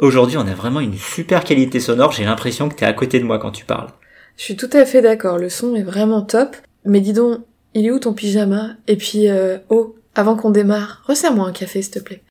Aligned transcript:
Aujourd'hui, 0.00 0.36
on 0.36 0.46
a 0.46 0.54
vraiment 0.54 0.80
une 0.80 0.96
super 0.96 1.44
qualité 1.44 1.78
sonore. 1.78 2.10
J'ai 2.10 2.24
l'impression 2.24 2.68
que 2.68 2.74
t'es 2.74 2.84
à 2.84 2.92
côté 2.92 3.20
de 3.20 3.24
moi 3.24 3.38
quand 3.38 3.52
tu 3.52 3.64
parles. 3.64 3.90
Je 4.36 4.42
suis 4.42 4.56
tout 4.56 4.70
à 4.72 4.84
fait 4.84 5.02
d'accord. 5.02 5.38
Le 5.38 5.48
son 5.48 5.76
est 5.76 5.84
vraiment 5.84 6.22
top. 6.22 6.56
Mais 6.84 7.00
dis 7.00 7.12
donc, 7.12 7.38
il 7.74 7.86
est 7.86 7.92
où 7.92 8.00
ton 8.00 8.12
pyjama? 8.12 8.70
Et 8.88 8.96
puis, 8.96 9.28
euh, 9.28 9.58
oh, 9.68 9.94
avant 10.16 10.34
qu'on 10.34 10.50
démarre, 10.50 11.02
resserre-moi 11.06 11.46
un 11.46 11.52
café, 11.52 11.80
s'il 11.80 11.92
te 11.92 11.98
plaît. 12.00 12.22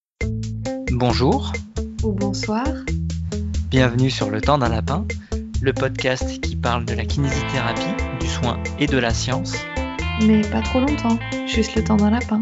Bonjour. 0.91 1.53
Ou 2.03 2.11
bonsoir. 2.11 2.67
Bienvenue 3.69 4.11
sur 4.11 4.29
Le 4.29 4.41
Temps 4.41 4.57
d'un 4.57 4.69
Lapin, 4.69 5.05
le 5.61 5.71
podcast 5.71 6.41
qui 6.41 6.57
parle 6.57 6.83
de 6.83 6.93
la 6.93 7.05
kinésithérapie, 7.05 7.95
du 8.19 8.27
soin 8.27 8.61
et 8.77 8.87
de 8.87 8.97
la 8.97 9.11
science. 9.11 9.55
Mais 10.21 10.41
pas 10.41 10.61
trop 10.61 10.81
longtemps, 10.81 11.17
juste 11.47 11.75
le 11.75 11.83
temps 11.83 11.95
d'un 11.95 12.11
lapin. 12.11 12.41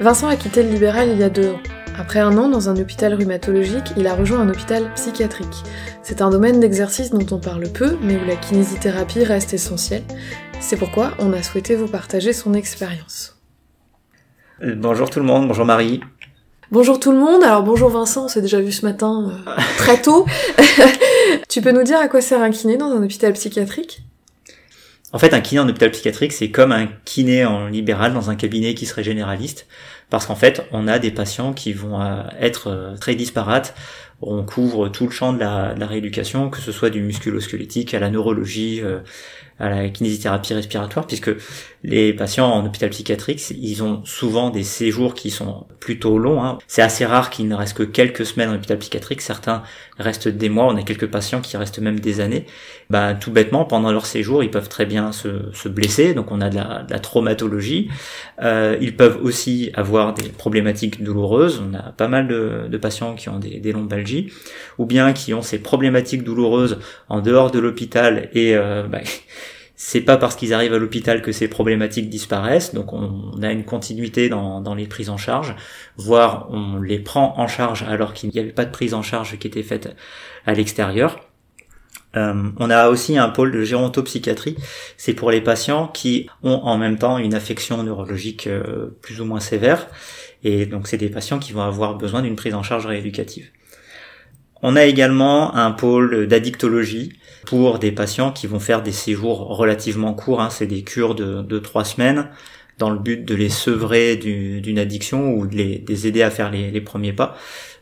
Vincent 0.00 0.26
a 0.26 0.36
quitté 0.36 0.64
le 0.64 0.70
libéral 0.70 1.08
il 1.08 1.18
y 1.18 1.22
a 1.22 1.30
deux 1.30 1.50
ans. 1.50 1.60
Après 1.98 2.20
un 2.20 2.38
an 2.38 2.48
dans 2.48 2.68
un 2.68 2.76
hôpital 2.76 3.12
rhumatologique, 3.12 3.92
il 3.96 4.06
a 4.06 4.14
rejoint 4.14 4.38
un 4.38 4.48
hôpital 4.48 4.88
psychiatrique. 4.94 5.64
C'est 6.04 6.22
un 6.22 6.30
domaine 6.30 6.60
d'exercice 6.60 7.10
dont 7.10 7.26
on 7.32 7.40
parle 7.40 7.72
peu, 7.72 7.98
mais 8.00 8.16
où 8.16 8.24
la 8.24 8.36
kinésithérapie 8.36 9.24
reste 9.24 9.52
essentielle. 9.52 10.04
C'est 10.60 10.76
pourquoi 10.76 11.14
on 11.18 11.32
a 11.32 11.42
souhaité 11.42 11.74
vous 11.74 11.88
partager 11.88 12.32
son 12.32 12.54
expérience. 12.54 13.36
Euh, 14.62 14.76
bonjour 14.76 15.10
tout 15.10 15.18
le 15.18 15.26
monde, 15.26 15.48
bonjour 15.48 15.64
Marie. 15.64 16.00
Bonjour 16.70 17.00
tout 17.00 17.10
le 17.10 17.18
monde, 17.18 17.42
alors 17.42 17.64
bonjour 17.64 17.88
Vincent, 17.88 18.26
on 18.26 18.28
s'est 18.28 18.42
déjà 18.42 18.60
vu 18.60 18.70
ce 18.70 18.86
matin 18.86 19.32
euh, 19.48 19.52
très 19.78 20.00
tôt. 20.00 20.24
tu 21.48 21.60
peux 21.62 21.72
nous 21.72 21.82
dire 21.82 21.98
à 21.98 22.06
quoi 22.06 22.20
sert 22.20 22.42
un 22.42 22.50
kiné 22.50 22.76
dans 22.76 22.92
un 22.92 23.02
hôpital 23.02 23.32
psychiatrique? 23.32 24.04
En 25.12 25.18
fait, 25.18 25.32
un 25.34 25.40
kiné 25.40 25.60
en 25.60 25.68
hôpital 25.68 25.90
psychiatrique, 25.90 26.32
c'est 26.32 26.50
comme 26.50 26.70
un 26.70 26.86
kiné 27.06 27.44
en 27.44 27.66
libéral 27.66 28.12
dans 28.12 28.30
un 28.30 28.36
cabinet 28.36 28.74
qui 28.74 28.86
serait 28.86 29.02
généraliste 29.02 29.66
parce 30.10 30.26
qu'en 30.26 30.34
fait, 30.34 30.66
on 30.72 30.88
a 30.88 30.98
des 30.98 31.10
patients 31.10 31.52
qui 31.52 31.72
vont 31.72 32.00
euh, 32.00 32.22
être 32.40 32.68
euh, 32.68 32.96
très 32.96 33.14
disparates. 33.14 33.74
On 34.20 34.42
couvre 34.42 34.88
tout 34.88 35.04
le 35.04 35.10
champ 35.10 35.32
de 35.32 35.38
la, 35.38 35.74
rééducation, 35.86 36.50
que 36.50 36.58
ce 36.58 36.72
soit 36.72 36.90
du 36.90 37.02
musculo-squelettique 37.02 37.94
à 37.94 38.00
la 38.00 38.10
neurologie, 38.10 38.80
euh, 38.82 39.00
à 39.58 39.68
la 39.68 39.88
kinésithérapie 39.88 40.54
respiratoire, 40.54 41.06
puisque 41.06 41.30
les 41.84 42.12
patients 42.12 42.50
en 42.50 42.66
hôpital 42.66 42.90
psychiatrique, 42.90 43.42
ils 43.50 43.82
ont 43.82 44.04
souvent 44.04 44.50
des 44.50 44.64
séjours 44.64 45.14
qui 45.14 45.30
sont 45.30 45.66
plutôt 45.80 46.18
longs. 46.18 46.42
Hein. 46.42 46.58
C'est 46.66 46.82
assez 46.82 47.04
rare 47.04 47.30
qu'ils 47.30 47.48
ne 47.48 47.54
restent 47.54 47.76
que 47.76 47.82
quelques 47.84 48.26
semaines 48.26 48.50
en 48.50 48.54
hôpital 48.54 48.78
psychiatrique. 48.78 49.20
Certains 49.20 49.62
restent 49.98 50.28
des 50.28 50.48
mois. 50.48 50.66
On 50.66 50.76
a 50.76 50.82
quelques 50.82 51.06
patients 51.06 51.40
qui 51.40 51.56
restent 51.56 51.78
même 51.78 52.00
des 52.00 52.20
années. 52.20 52.46
Bah, 52.90 53.14
tout 53.14 53.30
bêtement, 53.30 53.64
pendant 53.64 53.92
leur 53.92 54.06
séjour, 54.06 54.42
ils 54.42 54.50
peuvent 54.50 54.68
très 54.68 54.86
bien 54.86 55.12
se, 55.12 55.52
se 55.52 55.68
blesser. 55.68 56.14
Donc, 56.14 56.32
on 56.32 56.40
a 56.40 56.50
de 56.50 56.56
la, 56.56 56.82
de 56.82 56.92
la 56.92 56.98
traumatologie. 56.98 57.90
Euh, 58.42 58.76
ils 58.80 58.96
peuvent 58.96 59.18
aussi 59.22 59.70
avoir 59.74 60.14
des 60.14 60.28
problématiques 60.28 61.02
douloureuses. 61.02 61.62
On 61.68 61.74
a 61.74 61.92
pas 61.92 62.08
mal 62.08 62.26
de, 62.26 62.66
de 62.68 62.76
patients 62.76 63.14
qui 63.14 63.28
ont 63.28 63.38
des, 63.38 63.60
des 63.60 63.72
lombalgies, 63.72 64.32
ou 64.78 64.86
bien 64.86 65.12
qui 65.12 65.32
ont 65.34 65.42
ces 65.42 65.58
problématiques 65.58 66.24
douloureuses 66.24 66.78
en 67.08 67.20
dehors 67.20 67.50
de 67.50 67.58
l'hôpital 67.58 68.28
et 68.32 68.56
euh, 68.56 68.84
bah, 68.88 69.00
c'est 69.80 70.00
pas 70.00 70.16
parce 70.16 70.34
qu'ils 70.34 70.52
arrivent 70.52 70.74
à 70.74 70.78
l'hôpital 70.78 71.22
que 71.22 71.30
ces 71.30 71.46
problématiques 71.46 72.10
disparaissent, 72.10 72.74
donc 72.74 72.92
on, 72.92 73.40
a 73.42 73.52
une 73.52 73.64
continuité 73.64 74.28
dans, 74.28 74.74
les 74.74 74.88
prises 74.88 75.08
en 75.08 75.16
charge, 75.16 75.54
voire 75.96 76.48
on 76.50 76.80
les 76.80 76.98
prend 76.98 77.38
en 77.38 77.46
charge 77.46 77.84
alors 77.84 78.12
qu'il 78.12 78.30
n'y 78.30 78.40
avait 78.40 78.50
pas 78.50 78.64
de 78.64 78.72
prise 78.72 78.92
en 78.92 79.02
charge 79.02 79.38
qui 79.38 79.46
était 79.46 79.62
faite 79.62 79.94
à 80.46 80.52
l'extérieur. 80.52 81.20
Euh, 82.16 82.50
on 82.58 82.70
a 82.70 82.88
aussi 82.88 83.16
un 83.18 83.28
pôle 83.28 83.52
de 83.52 83.62
gérontopsychiatrie, 83.62 84.56
c'est 84.96 85.14
pour 85.14 85.30
les 85.30 85.40
patients 85.40 85.86
qui 85.86 86.28
ont 86.42 86.60
en 86.64 86.76
même 86.76 86.98
temps 86.98 87.18
une 87.18 87.34
affection 87.34 87.80
neurologique 87.84 88.48
euh, 88.48 88.98
plus 89.00 89.20
ou 89.20 89.26
moins 89.26 89.40
sévère, 89.40 89.86
et 90.42 90.66
donc 90.66 90.88
c'est 90.88 90.98
des 90.98 91.08
patients 91.08 91.38
qui 91.38 91.52
vont 91.52 91.62
avoir 91.62 91.94
besoin 91.94 92.22
d'une 92.22 92.34
prise 92.34 92.54
en 92.54 92.64
charge 92.64 92.86
rééducative. 92.86 93.48
On 94.62 94.74
a 94.74 94.84
également 94.84 95.54
un 95.54 95.70
pôle 95.70 96.26
d'addictologie 96.26 97.12
pour 97.46 97.78
des 97.78 97.92
patients 97.92 98.32
qui 98.32 98.46
vont 98.46 98.58
faire 98.58 98.82
des 98.82 98.92
séjours 98.92 99.56
relativement 99.56 100.14
courts, 100.14 100.40
hein, 100.40 100.50
c'est 100.50 100.66
des 100.66 100.82
cures 100.82 101.14
de, 101.14 101.58
trois 101.58 101.84
semaines, 101.84 102.28
dans 102.78 102.90
le 102.90 102.98
but 102.98 103.24
de 103.24 103.34
les 103.34 103.48
sevrer 103.48 104.16
d'une 104.16 104.78
addiction 104.78 105.32
ou 105.32 105.46
de 105.46 105.56
les, 105.56 106.06
aider 106.06 106.22
à 106.22 106.30
faire 106.30 106.50
les, 106.50 106.80
premiers 106.80 107.12
pas, 107.12 107.36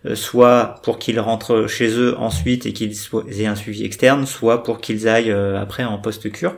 euh, 0.04 0.14
soit 0.14 0.76
pour 0.82 0.98
qu'ils 0.98 1.20
rentrent 1.20 1.66
chez 1.66 1.88
eux 1.98 2.16
ensuite 2.18 2.66
et 2.66 2.72
qu'ils 2.72 2.94
aient 3.38 3.46
un 3.46 3.54
suivi 3.54 3.84
externe, 3.84 4.26
soit 4.26 4.62
pour 4.62 4.80
qu'ils 4.80 5.08
aillent 5.08 5.30
euh, 5.30 5.60
après 5.60 5.84
en 5.84 5.98
post-cure. 5.98 6.54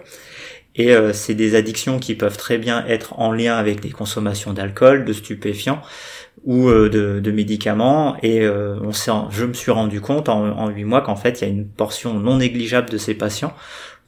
Et 0.79 0.93
euh, 0.95 1.13
c'est 1.13 1.35
des 1.35 1.57
addictions 1.57 1.99
qui 1.99 2.15
peuvent 2.15 2.37
très 2.37 2.57
bien 2.57 2.87
être 2.87 3.19
en 3.19 3.33
lien 3.33 3.57
avec 3.57 3.81
des 3.81 3.91
consommations 3.91 4.53
d'alcool, 4.53 5.05
de 5.05 5.13
stupéfiants, 5.13 5.83
ou 6.49 6.69
euh, 6.69 6.89
de, 6.89 7.31
médicaments. 7.31 8.17
Et 8.25 8.41
euh, 8.41 8.81
on 8.83 8.91
je 9.31 9.45
me 9.45 9.53
suis 9.53 9.71
rendu 9.71 10.01
compte 10.01 10.29
en 10.29 10.69
huit 10.71 10.85
mois 10.85 11.03
qu'en 11.03 11.15
fait 11.15 11.41
il 11.41 11.45
y 11.45 11.47
a 11.47 11.51
une 11.51 11.69
portion 11.69 12.15
non 12.15 12.39
négligeable 12.39 12.91
de 12.91 12.99
ces 12.99 13.15
patients 13.15 13.53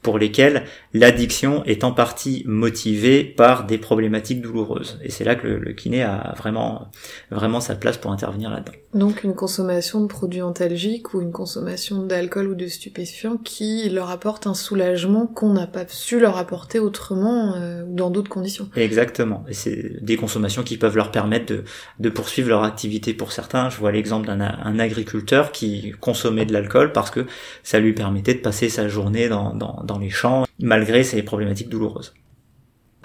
pour 0.01 0.17
lesquels 0.17 0.63
l'addiction 0.93 1.63
est 1.65 1.83
en 1.83 1.91
partie 1.91 2.43
motivée 2.47 3.23
par 3.23 3.65
des 3.65 3.77
problématiques 3.77 4.41
douloureuses. 4.41 4.99
Et 5.03 5.11
c'est 5.11 5.23
là 5.23 5.35
que 5.35 5.47
le, 5.47 5.73
kiné 5.73 6.01
a 6.01 6.33
vraiment, 6.37 6.89
vraiment 7.29 7.61
sa 7.61 7.75
place 7.75 7.97
pour 7.97 8.11
intervenir 8.11 8.49
là-dedans. 8.49 8.71
Donc 8.93 9.23
une 9.23 9.35
consommation 9.35 10.01
de 10.01 10.07
produits 10.07 10.41
antalgiques 10.41 11.13
ou 11.13 11.21
une 11.21 11.31
consommation 11.31 12.03
d'alcool 12.03 12.47
ou 12.47 12.55
de 12.55 12.67
stupéfiants 12.67 13.37
qui 13.37 13.87
leur 13.89 14.09
apporte 14.09 14.47
un 14.47 14.53
soulagement 14.53 15.27
qu'on 15.27 15.53
n'a 15.53 15.67
pas 15.67 15.85
su 15.87 16.19
leur 16.19 16.37
apporter 16.37 16.79
autrement 16.79 17.55
euh, 17.55 17.83
dans 17.87 18.09
d'autres 18.09 18.29
conditions. 18.29 18.69
Exactement. 18.75 19.45
Et 19.47 19.53
c'est 19.53 20.03
des 20.03 20.17
consommations 20.17 20.63
qui 20.63 20.77
peuvent 20.77 20.95
leur 20.95 21.11
permettre 21.11 21.45
de, 21.53 21.63
de 21.99 22.09
poursuivre 22.09 22.49
leur 22.49 22.63
activité 22.63 23.13
pour 23.13 23.31
certains. 23.31 23.69
Je 23.69 23.77
vois 23.77 23.91
l'exemple 23.91 24.27
d'un 24.27 24.79
agriculteur 24.79 25.51
qui 25.51 25.93
consommait 25.99 26.45
de 26.45 26.53
l'alcool 26.53 26.91
parce 26.91 27.11
que 27.11 27.25
ça 27.63 27.79
lui 27.79 27.93
permettait 27.93 28.33
de 28.33 28.39
passer 28.39 28.67
sa 28.67 28.87
journée 28.87 29.29
dans, 29.29 29.53
dans 29.53 29.83
dans 29.90 29.90
les 29.99 30.09
champs, 30.09 30.45
malgré 30.59 31.03
ces 31.03 31.23
problématiques 31.23 31.69
douloureuses. 31.69 32.13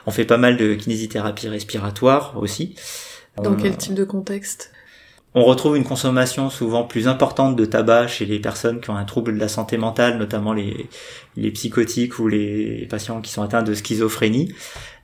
On 0.07 0.11
fait 0.11 0.25
pas 0.25 0.37
mal 0.39 0.57
de 0.57 0.75
kinésithérapie 0.75 1.49
respiratoire 1.49 2.37
aussi. 2.37 2.77
Dans 3.43 3.55
quel 3.55 3.77
type 3.77 3.95
de 3.95 4.05
contexte? 4.05 4.73
on 5.37 5.45
retrouve 5.45 5.77
une 5.77 5.85
consommation 5.85 6.49
souvent 6.49 6.85
plus 6.85 7.09
importante 7.09 7.57
de 7.57 7.67
tabac 7.67 8.07
chez 8.07 8.25
les 8.25 8.39
personnes 8.39 8.81
qui 8.81 8.89
ont 8.89 8.97
un 8.97 9.05
trouble 9.05 9.35
de 9.35 9.39
la 9.39 9.49
santé 9.49 9.77
mentale, 9.77 10.17
notamment 10.17 10.55
les, 10.55 10.89
les 11.37 11.51
psychotiques 11.51 12.19
ou 12.19 12.27
les 12.27 12.87
patients 12.89 13.21
qui 13.21 13.31
sont 13.31 13.43
atteints 13.43 13.63
de 13.63 13.75
schizophrénie. 13.75 14.55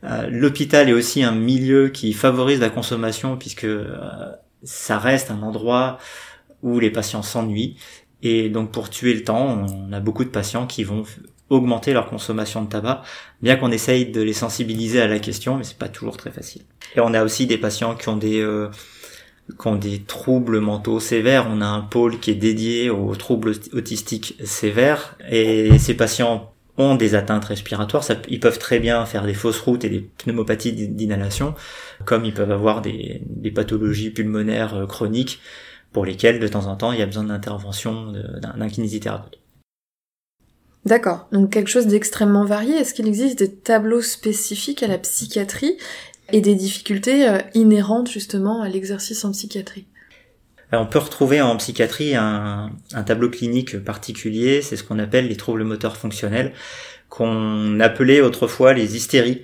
Euh, 0.04 0.28
l'hôpital 0.30 0.88
est 0.88 0.94
aussi 0.94 1.22
un 1.22 1.32
milieu 1.32 1.90
qui 1.90 2.14
favorise 2.14 2.60
la 2.60 2.70
consommation 2.70 3.36
puisque 3.36 3.64
euh, 3.64 3.94
ça 4.62 4.98
reste 4.98 5.30
un 5.30 5.42
endroit 5.42 5.98
où 6.62 6.80
les 6.80 6.90
patients 6.90 7.22
s'ennuient. 7.22 7.76
Et 8.22 8.48
donc 8.48 8.72
pour 8.72 8.88
tuer 8.88 9.12
le 9.12 9.24
temps, 9.24 9.66
on 9.68 9.92
a 9.92 10.00
beaucoup 10.00 10.24
de 10.24 10.30
patients 10.30 10.66
qui 10.66 10.82
vont 10.82 11.04
augmenter 11.52 11.92
leur 11.92 12.08
consommation 12.08 12.62
de 12.62 12.68
tabac, 12.68 13.02
bien 13.42 13.56
qu'on 13.56 13.70
essaye 13.70 14.06
de 14.06 14.22
les 14.22 14.32
sensibiliser 14.32 15.02
à 15.02 15.06
la 15.06 15.18
question, 15.18 15.56
mais 15.56 15.64
c'est 15.64 15.76
pas 15.76 15.88
toujours 15.88 16.16
très 16.16 16.30
facile. 16.30 16.62
Et 16.96 17.00
on 17.00 17.12
a 17.12 17.22
aussi 17.22 17.46
des 17.46 17.58
patients 17.58 17.94
qui 17.94 18.08
ont 18.08 18.16
des 18.16 18.40
euh, 18.40 18.68
qui 19.60 19.68
ont 19.68 19.76
des 19.76 20.00
troubles 20.02 20.60
mentaux 20.60 20.98
sévères. 20.98 21.46
On 21.50 21.60
a 21.60 21.66
un 21.66 21.82
pôle 21.82 22.18
qui 22.20 22.30
est 22.30 22.36
dédié 22.36 22.88
aux 22.88 23.14
troubles 23.16 23.52
autistiques 23.74 24.34
sévères, 24.42 25.16
et 25.30 25.78
ces 25.78 25.94
patients 25.94 26.52
ont 26.78 26.94
des 26.94 27.14
atteintes 27.14 27.44
respiratoires, 27.44 28.02
ils 28.28 28.40
peuvent 28.40 28.58
très 28.58 28.80
bien 28.80 29.04
faire 29.04 29.24
des 29.24 29.34
fausses 29.34 29.60
routes 29.60 29.84
et 29.84 29.90
des 29.90 30.00
pneumopathies 30.00 30.88
d'inhalation, 30.88 31.54
comme 32.06 32.24
ils 32.24 32.32
peuvent 32.32 32.50
avoir 32.50 32.80
des, 32.80 33.20
des 33.26 33.50
pathologies 33.50 34.08
pulmonaires 34.08 34.74
euh, 34.74 34.86
chroniques 34.86 35.40
pour 35.92 36.06
lesquelles 36.06 36.40
de 36.40 36.48
temps 36.48 36.66
en 36.68 36.76
temps 36.76 36.92
il 36.92 36.98
y 36.98 37.02
a 37.02 37.06
besoin 37.06 37.24
d'intervention 37.24 38.14
d'un 38.40 38.68
kinésithérapeute. 38.68 39.41
D'accord, 40.84 41.28
donc 41.30 41.50
quelque 41.50 41.70
chose 41.70 41.86
d'extrêmement 41.86 42.44
varié. 42.44 42.74
Est-ce 42.74 42.92
qu'il 42.92 43.06
existe 43.06 43.38
des 43.38 43.52
tableaux 43.52 44.02
spécifiques 44.02 44.82
à 44.82 44.88
la 44.88 44.98
psychiatrie 44.98 45.76
et 46.32 46.40
des 46.40 46.56
difficultés 46.56 47.28
euh, 47.28 47.38
inhérentes 47.54 48.10
justement 48.10 48.62
à 48.62 48.68
l'exercice 48.68 49.24
en 49.24 49.30
psychiatrie? 49.30 49.86
On 50.72 50.86
peut 50.86 50.98
retrouver 50.98 51.42
en 51.42 51.56
psychiatrie 51.58 52.14
un, 52.16 52.70
tableau 53.04 53.28
clinique 53.28 53.78
particulier, 53.78 54.62
c'est 54.62 54.76
ce 54.76 54.82
qu'on 54.82 54.98
appelle 54.98 55.28
les 55.28 55.36
troubles 55.36 55.64
moteurs 55.64 55.98
fonctionnels, 55.98 56.52
qu'on 57.10 57.78
appelait 57.78 58.22
autrefois 58.22 58.72
les 58.72 58.96
hystéries. 58.96 59.42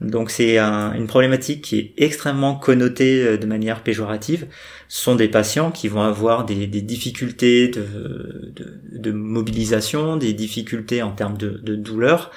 Donc 0.00 0.30
c'est 0.30 0.58
une 0.58 1.08
problématique 1.08 1.62
qui 1.62 1.78
est 1.78 1.92
extrêmement 1.96 2.54
connotée 2.54 3.20
euh, 3.24 3.36
de 3.36 3.46
manière 3.46 3.82
péjorative. 3.82 4.46
Ce 4.88 5.02
sont 5.02 5.16
des 5.16 5.28
patients 5.28 5.70
qui 5.70 5.88
vont 5.88 6.02
avoir 6.02 6.46
des, 6.46 6.66
difficultés 6.66 7.68
de, 7.68 9.12
mobilisation, 9.12 10.16
des 10.16 10.32
difficultés 10.32 11.02
en 11.02 11.10
termes 11.10 11.36
de, 11.36 11.76
douleur 11.76 12.30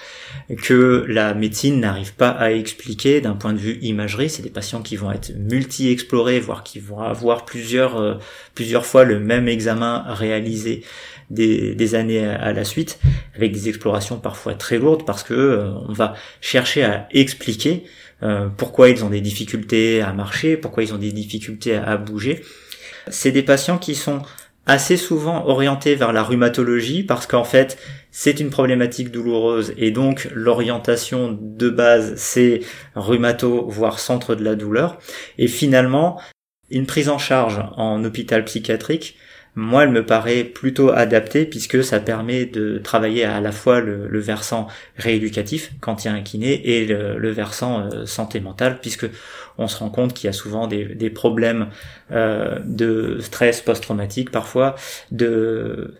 que 0.64 1.06
la 1.08 1.34
médecine 1.34 1.80
n'arrive 1.80 2.14
pas 2.14 2.30
à 2.30 2.52
expliquer 2.52 3.22
d'un 3.22 3.36
point 3.36 3.54
de 3.54 3.60
vue 3.60 3.78
imagerie. 3.82 4.30
C'est 4.30 4.42
des 4.42 4.50
patients 4.50 4.82
qui 4.82 4.98
vont 4.98 5.12
être 5.12 5.32
multi-explorés, 5.38 6.40
voire 6.40 6.64
qui 6.64 6.80
vont 6.80 7.00
avoir 7.00 7.46
plusieurs, 7.46 7.98
euh, 7.98 8.16
plusieurs 8.56 8.86
fois 8.86 9.06
le 9.06 9.20
même 9.20 9.48
examen 9.48 10.04
réalisé 10.08 10.84
des, 11.32 11.96
années 11.96 12.26
à, 12.26 12.54
la 12.54 12.64
suite, 12.64 13.00
avec 13.36 13.52
des 13.52 13.70
explorations 13.70 14.18
parfois 14.20 14.54
très 14.54 14.78
lourdes, 14.78 15.06
parce 15.06 15.24
que 15.24 15.34
euh, 15.34 15.72
on 15.88 15.94
va 15.94 16.16
chercher 16.42 16.84
à 16.84 17.08
expliquer 17.12 17.84
euh, 18.24 18.48
pourquoi 18.56 18.90
ils 18.90 19.04
ont 19.04 19.10
des 19.10 19.22
difficultés 19.22 20.02
à 20.02 20.14
marcher, 20.14 20.58
pourquoi 20.58 20.84
ils 20.84 20.94
ont 20.94 20.98
des 20.98 21.12
difficultés 21.12 21.76
à, 21.76 21.98
bouger. 21.98 22.44
C'est 23.10 23.32
des 23.32 23.44
patients 23.44 23.78
qui 23.78 23.96
sont 23.96 24.22
assez 24.68 24.96
souvent 24.96 25.48
orientés 25.48 25.96
vers 25.96 26.14
la 26.14 26.22
rhumatologie 26.22 27.02
parce 27.02 27.26
qu'en 27.26 27.44
fait 27.44 27.80
c'est 28.12 28.40
une 28.40 28.52
problématique 28.52 29.10
douloureuse 29.10 29.74
et 29.76 29.90
donc 29.90 30.30
l'orientation 30.36 31.36
de 31.42 31.70
base 31.72 32.14
c'est 32.16 32.60
rhumato 32.94 33.66
voire 33.68 33.98
centre 33.98 34.36
de 34.36 34.44
la 34.44 34.54
douleur 34.54 35.00
et 35.40 35.48
finalement 35.48 36.22
une 36.70 36.86
prise 36.86 37.10
en 37.10 37.18
charge 37.18 37.60
en 37.76 38.04
hôpital 38.04 38.46
psychiatrique 38.46 39.18
moi, 39.56 39.84
elle 39.84 39.92
me 39.92 40.06
paraît 40.06 40.46
plutôt 40.46 40.92
adaptée 40.92 41.46
puisque 41.46 41.84
ça 41.84 42.00
permet 42.00 42.46
de 42.46 42.78
travailler 42.78 43.26
à 43.26 43.42
la 43.42 43.52
fois 43.52 43.82
le, 43.82 44.20
versant 44.20 44.68
rééducatif 44.98 45.74
quand 45.82 46.04
il 46.04 46.08
y 46.08 46.12
a 46.12 46.14
un 46.14 46.22
kiné 46.22 46.78
et 46.78 46.86
le, 46.86 47.32
versant 47.32 47.82
euh, 47.82 48.06
santé 48.06 48.40
mentale 48.40 48.80
puisque 48.82 49.08
on 49.58 49.68
se 49.68 49.78
rend 49.78 49.90
compte 49.90 50.14
qu'il 50.14 50.28
y 50.28 50.30
a 50.30 50.34
souvent 50.34 50.68
des, 50.68 51.10
problèmes 51.10 51.68
euh, 52.12 52.60
de 52.64 53.18
stress 53.20 53.62
post-traumatique 53.62 54.32
parfois, 54.32 54.76
de 55.12 55.96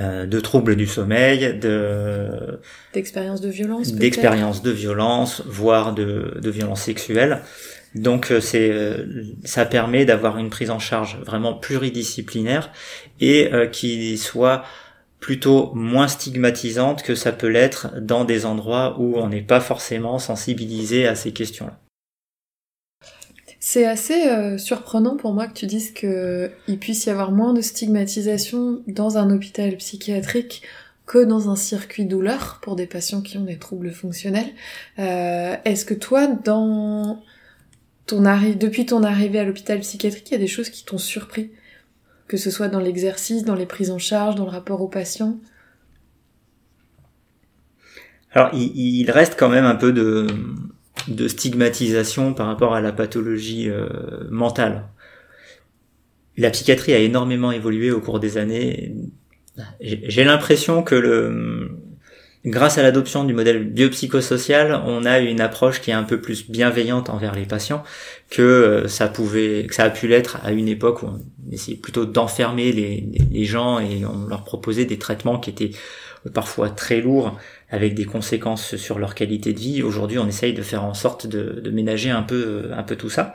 euh, 0.00 0.26
de 0.26 0.40
troubles 0.40 0.74
du 0.74 0.88
sommeil, 0.88 1.56
de 1.56 2.58
d'expériences 2.92 3.40
de 3.40 3.48
violence, 3.48 3.92
d'expériences 3.92 4.60
de 4.62 4.72
violence, 4.72 5.42
voire 5.46 5.94
de, 5.94 6.36
de 6.40 6.50
violence 6.50 6.82
sexuelle. 6.82 7.42
Donc 7.94 8.30
euh, 8.30 8.40
c'est 8.40 8.70
euh, 8.70 9.24
ça 9.44 9.64
permet 9.64 10.04
d'avoir 10.04 10.38
une 10.38 10.50
prise 10.50 10.70
en 10.70 10.78
charge 10.78 11.18
vraiment 11.20 11.54
pluridisciplinaire 11.54 12.72
et 13.20 13.52
euh, 13.52 13.66
qui 13.66 14.18
soit 14.18 14.64
plutôt 15.20 15.72
moins 15.74 16.08
stigmatisante 16.08 17.02
que 17.02 17.14
ça 17.14 17.32
peut 17.32 17.46
l'être 17.46 18.00
dans 18.00 18.24
des 18.24 18.46
endroits 18.46 18.96
où 18.98 19.16
on 19.16 19.28
n'est 19.28 19.42
pas 19.42 19.60
forcément 19.60 20.18
sensibilisé 20.18 21.06
à 21.06 21.14
ces 21.14 21.32
questions-là. 21.32 21.78
C'est 23.58 23.86
assez 23.86 24.58
surprenant 24.58 25.16
pour 25.16 25.32
moi 25.32 25.46
que 25.46 25.54
tu 25.54 25.64
dises 25.64 25.92
qu'il 25.92 26.78
puisse 26.78 27.06
y 27.06 27.10
avoir 27.10 27.32
moins 27.32 27.54
de 27.54 27.62
stigmatisation 27.62 28.82
dans 28.86 29.16
un 29.16 29.30
hôpital 29.30 29.74
psychiatrique 29.78 30.60
que 31.06 31.24
dans 31.24 31.48
un 31.48 31.56
circuit 31.56 32.04
douleur 32.04 32.58
pour 32.60 32.76
des 32.76 32.86
patients 32.86 33.22
qui 33.22 33.38
ont 33.38 33.44
des 33.44 33.58
troubles 33.58 33.92
fonctionnels. 33.92 34.52
Est-ce 34.98 35.86
que 35.86 35.94
toi, 35.94 36.26
dans 36.26 37.22
ton 38.06 38.22
depuis 38.56 38.86
ton 38.86 39.02
arrivée 39.02 39.38
à 39.38 39.44
l'hôpital 39.44 39.80
psychiatrique, 39.80 40.30
il 40.30 40.32
y 40.32 40.36
a 40.36 40.40
des 40.40 40.46
choses 40.46 40.70
qui 40.70 40.84
t'ont 40.84 40.98
surpris, 40.98 41.50
que 42.28 42.36
ce 42.36 42.50
soit 42.50 42.68
dans 42.68 42.80
l'exercice, 42.80 43.44
dans 43.44 43.54
les 43.54 43.66
prises 43.66 43.90
en 43.90 43.98
charge, 43.98 44.34
dans 44.34 44.44
le 44.44 44.50
rapport 44.50 44.80
aux 44.82 44.88
patients. 44.88 45.38
Alors, 48.32 48.50
il, 48.52 49.08
reste 49.10 49.38
quand 49.38 49.48
même 49.48 49.64
un 49.64 49.76
peu 49.76 49.92
de, 49.92 50.26
de, 51.06 51.28
stigmatisation 51.28 52.34
par 52.34 52.48
rapport 52.48 52.74
à 52.74 52.80
la 52.80 52.90
pathologie 52.90 53.70
euh, 53.70 53.88
mentale. 54.28 54.88
La 56.36 56.50
psychiatrie 56.50 56.94
a 56.94 56.98
énormément 56.98 57.52
évolué 57.52 57.92
au 57.92 58.00
cours 58.00 58.18
des 58.18 58.36
années. 58.36 58.96
J'ai 59.80 60.24
l'impression 60.24 60.82
que 60.82 60.96
le, 60.96 61.78
Grâce 62.44 62.76
à 62.76 62.82
l'adoption 62.82 63.24
du 63.24 63.32
modèle 63.32 63.64
biopsychosocial, 63.64 64.82
on 64.84 65.06
a 65.06 65.18
une 65.18 65.40
approche 65.40 65.80
qui 65.80 65.90
est 65.90 65.94
un 65.94 66.02
peu 66.02 66.20
plus 66.20 66.50
bienveillante 66.50 67.08
envers 67.08 67.34
les 67.34 67.46
patients 67.46 67.82
que 68.28 68.42
euh, 68.42 68.86
ça 68.86 69.08
pouvait, 69.08 69.64
que 69.66 69.74
ça 69.74 69.84
a 69.84 69.90
pu 69.90 70.08
l'être 70.08 70.36
à 70.44 70.52
une 70.52 70.68
époque 70.68 71.02
où 71.02 71.06
on 71.06 71.20
essayait 71.50 71.78
plutôt 71.78 72.04
d'enfermer 72.04 72.70
les, 72.70 73.44
gens 73.46 73.78
et 73.78 74.04
on 74.04 74.26
leur 74.26 74.44
proposait 74.44 74.84
des 74.84 74.98
traitements 74.98 75.38
qui 75.38 75.48
étaient 75.48 75.70
parfois 76.34 76.68
très 76.68 77.00
lourds 77.00 77.38
avec 77.70 77.94
des 77.94 78.04
conséquences 78.04 78.76
sur 78.76 78.98
leur 78.98 79.14
qualité 79.14 79.54
de 79.54 79.60
vie. 79.60 79.82
Aujourd'hui, 79.82 80.18
on 80.18 80.28
essaye 80.28 80.52
de 80.52 80.62
faire 80.62 80.84
en 80.84 80.94
sorte 80.94 81.26
de, 81.26 81.70
ménager 81.70 82.10
un 82.10 82.22
peu, 82.22 82.70
un 82.76 82.82
peu 82.82 82.96
tout 82.96 83.10
ça 83.10 83.34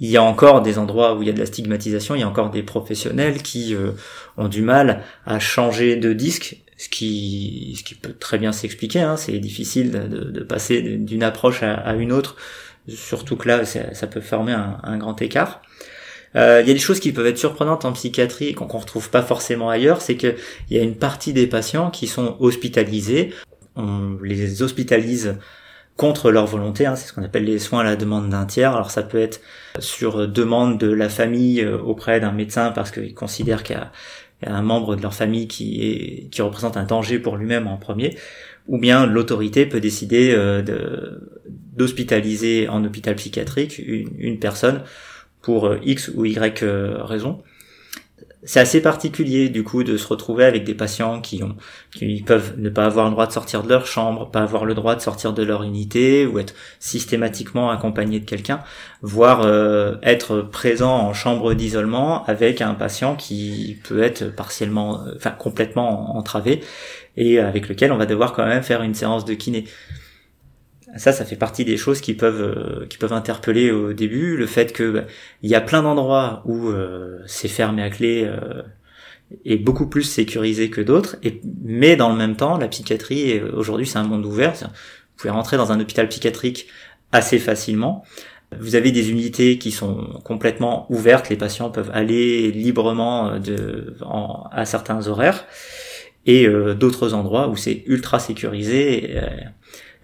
il 0.00 0.10
y 0.10 0.16
a 0.16 0.22
encore 0.24 0.60
des 0.60 0.78
endroits 0.78 1.14
où 1.14 1.22
il 1.22 1.28
y 1.28 1.30
a 1.30 1.32
de 1.32 1.38
la 1.38 1.46
stigmatisation, 1.46 2.16
il 2.16 2.20
y 2.20 2.24
a 2.24 2.28
encore 2.28 2.50
des 2.50 2.64
professionnels 2.64 3.42
qui 3.42 3.76
euh, 3.76 3.92
ont 4.36 4.48
du 4.48 4.60
mal 4.60 5.04
à 5.24 5.38
changer 5.38 5.94
de 5.94 6.12
disque 6.12 6.63
ce 6.76 6.88
qui, 6.88 7.74
ce 7.78 7.84
qui 7.84 7.94
peut 7.94 8.14
très 8.14 8.38
bien 8.38 8.52
s'expliquer. 8.52 9.00
Hein, 9.00 9.16
c'est 9.16 9.38
difficile 9.38 9.90
de, 9.90 10.24
de 10.24 10.40
passer 10.42 10.82
d'une 10.82 11.22
approche 11.22 11.62
à, 11.62 11.94
une 11.94 12.12
autre, 12.12 12.36
surtout 12.88 13.36
que 13.36 13.48
là, 13.48 13.64
ça, 13.64 14.06
peut 14.06 14.20
former 14.20 14.52
un, 14.52 14.78
un 14.82 14.98
grand 14.98 15.20
écart. 15.22 15.62
Euh, 16.36 16.60
il 16.62 16.68
y 16.68 16.70
a 16.70 16.74
des 16.74 16.80
choses 16.80 17.00
qui 17.00 17.12
peuvent 17.12 17.26
être 17.26 17.38
surprenantes 17.38 17.84
en 17.84 17.92
psychiatrie 17.92 18.48
et 18.48 18.54
qu'on 18.54 18.66
ne 18.66 18.72
retrouve 18.72 19.10
pas 19.10 19.22
forcément 19.22 19.70
ailleurs, 19.70 20.02
c'est 20.02 20.16
qu'il 20.16 20.36
y 20.70 20.78
a 20.78 20.82
une 20.82 20.96
partie 20.96 21.32
des 21.32 21.46
patients 21.46 21.90
qui 21.90 22.06
sont 22.06 22.36
hospitalisés. 22.40 23.32
On 23.76 24.16
les 24.22 24.62
hospitalise 24.62 25.36
contre 25.96 26.32
leur 26.32 26.46
volonté, 26.46 26.86
hein, 26.86 26.96
c'est 26.96 27.06
ce 27.06 27.12
qu'on 27.12 27.22
appelle 27.22 27.44
les 27.44 27.60
soins 27.60 27.80
à 27.80 27.84
la 27.84 27.94
demande 27.94 28.28
d'un 28.28 28.46
tiers. 28.46 28.74
Alors 28.74 28.90
ça 28.90 29.04
peut 29.04 29.20
être 29.20 29.40
sur 29.78 30.26
demande 30.26 30.78
de 30.78 30.90
la 30.90 31.08
famille 31.08 31.60
euh, 31.60 31.78
auprès 31.78 32.18
d'un 32.18 32.32
médecin 32.32 32.72
parce 32.72 32.90
qu'ils 32.90 33.14
considèrent 33.14 33.62
qu'il 33.62 33.76
y 33.76 33.78
a 33.78 33.92
un 34.46 34.62
membre 34.62 34.96
de 34.96 35.02
leur 35.02 35.14
famille 35.14 35.48
qui 35.48 35.82
est 35.82 36.28
qui 36.30 36.42
représente 36.42 36.76
un 36.76 36.84
danger 36.84 37.18
pour 37.18 37.36
lui-même 37.36 37.66
en 37.66 37.76
premier, 37.76 38.16
ou 38.66 38.78
bien 38.78 39.06
l'autorité 39.06 39.66
peut 39.66 39.80
décider 39.80 40.32
euh, 40.32 40.62
d'hospitaliser 41.76 42.68
en 42.68 42.84
hôpital 42.84 43.14
psychiatrique 43.16 43.78
une, 43.78 44.10
une 44.18 44.38
personne 44.38 44.82
pour 45.42 45.66
euh, 45.66 45.78
X 45.84 46.10
ou 46.14 46.24
Y 46.24 46.62
euh, 46.62 47.02
raison 47.02 47.42
c'est 48.44 48.60
assez 48.60 48.80
particulier 48.82 49.48
du 49.48 49.64
coup 49.64 49.84
de 49.84 49.96
se 49.96 50.06
retrouver 50.06 50.44
avec 50.44 50.64
des 50.64 50.74
patients 50.74 51.20
qui 51.20 51.42
ont 51.42 51.56
qui 51.94 52.22
peuvent 52.22 52.54
ne 52.58 52.68
pas 52.68 52.84
avoir 52.84 53.06
le 53.06 53.12
droit 53.12 53.26
de 53.26 53.32
sortir 53.32 53.62
de 53.62 53.68
leur 53.68 53.86
chambre, 53.86 54.30
pas 54.30 54.42
avoir 54.42 54.64
le 54.64 54.74
droit 54.74 54.94
de 54.94 55.00
sortir 55.00 55.32
de 55.32 55.42
leur 55.42 55.62
unité 55.62 56.26
ou 56.26 56.38
être 56.38 56.54
systématiquement 56.78 57.70
accompagné 57.70 58.20
de 58.20 58.24
quelqu'un, 58.24 58.60
voire 59.02 59.42
euh, 59.42 59.96
être 60.02 60.42
présent 60.42 60.94
en 60.94 61.12
chambre 61.14 61.54
d'isolement 61.54 62.24
avec 62.26 62.60
un 62.60 62.74
patient 62.74 63.16
qui 63.16 63.78
peut 63.88 64.02
être 64.02 64.34
partiellement 64.34 65.04
enfin 65.16 65.30
complètement 65.30 66.16
entravé 66.16 66.60
et 67.16 67.38
avec 67.38 67.68
lequel 67.68 67.92
on 67.92 67.96
va 67.96 68.06
devoir 68.06 68.32
quand 68.32 68.46
même 68.46 68.62
faire 68.62 68.82
une 68.82 68.94
séance 68.94 69.24
de 69.24 69.34
kiné 69.34 69.64
ça, 70.96 71.12
ça 71.12 71.24
fait 71.24 71.36
partie 71.36 71.64
des 71.64 71.76
choses 71.76 72.00
qui 72.00 72.14
peuvent 72.14 72.42
euh, 72.42 72.86
qui 72.86 72.98
peuvent 72.98 73.12
interpeller 73.12 73.70
au 73.70 73.92
début. 73.92 74.36
Le 74.36 74.46
fait 74.46 74.72
que 74.72 74.90
bah, 74.90 75.04
il 75.42 75.50
y 75.50 75.54
a 75.54 75.60
plein 75.60 75.82
d'endroits 75.82 76.42
où 76.44 76.68
euh, 76.68 77.18
c'est 77.26 77.48
fermé 77.48 77.82
à 77.82 77.90
clé 77.90 78.24
euh, 78.24 78.62
et 79.44 79.56
beaucoup 79.56 79.88
plus 79.88 80.02
sécurisé 80.02 80.70
que 80.70 80.80
d'autres. 80.80 81.16
Mais 81.64 81.96
dans 81.96 82.10
le 82.10 82.16
même 82.16 82.36
temps, 82.36 82.58
la 82.58 82.68
psychiatrie 82.68 83.40
aujourd'hui 83.40 83.86
c'est 83.86 83.98
un 83.98 84.04
monde 84.04 84.26
ouvert. 84.26 84.52
Vous 84.54 85.16
pouvez 85.16 85.30
rentrer 85.30 85.56
dans 85.56 85.72
un 85.72 85.80
hôpital 85.80 86.08
psychiatrique 86.08 86.68
assez 87.12 87.38
facilement. 87.38 88.04
Vous 88.60 88.76
avez 88.76 88.92
des 88.92 89.10
unités 89.10 89.58
qui 89.58 89.72
sont 89.72 90.20
complètement 90.22 90.86
ouvertes. 90.90 91.28
Les 91.28 91.36
patients 91.36 91.70
peuvent 91.70 91.90
aller 91.92 92.52
librement 92.52 93.40
de, 93.40 93.96
à 94.52 94.64
certains 94.64 95.08
horaires 95.08 95.46
et 96.26 96.46
d'autres 96.78 97.14
endroits 97.14 97.48
où 97.48 97.56
c'est 97.56 97.82
ultra 97.86 98.20
sécurisé 98.20 99.16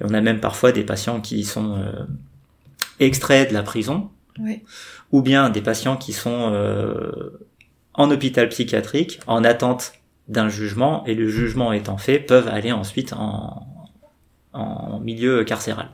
on 0.00 0.14
a 0.14 0.20
même 0.20 0.40
parfois 0.40 0.72
des 0.72 0.84
patients 0.84 1.20
qui 1.20 1.44
sont 1.44 1.76
euh, 1.76 2.04
extraits 2.98 3.48
de 3.48 3.54
la 3.54 3.62
prison, 3.62 4.10
ou 5.12 5.22
bien 5.22 5.50
des 5.50 5.60
patients 5.60 5.96
qui 5.96 6.12
sont 6.12 6.50
euh, 6.52 7.46
en 7.94 8.10
hôpital 8.10 8.48
psychiatrique 8.48 9.20
en 9.26 9.44
attente 9.44 9.92
d'un 10.28 10.48
jugement, 10.48 11.04
et 11.06 11.14
le 11.14 11.28
jugement 11.28 11.72
étant 11.72 11.98
fait, 11.98 12.20
peuvent 12.20 12.48
aller 12.48 12.72
ensuite 12.72 13.12
en, 13.12 13.66
en 14.52 15.00
milieu 15.00 15.44
carcéral. 15.44 15.90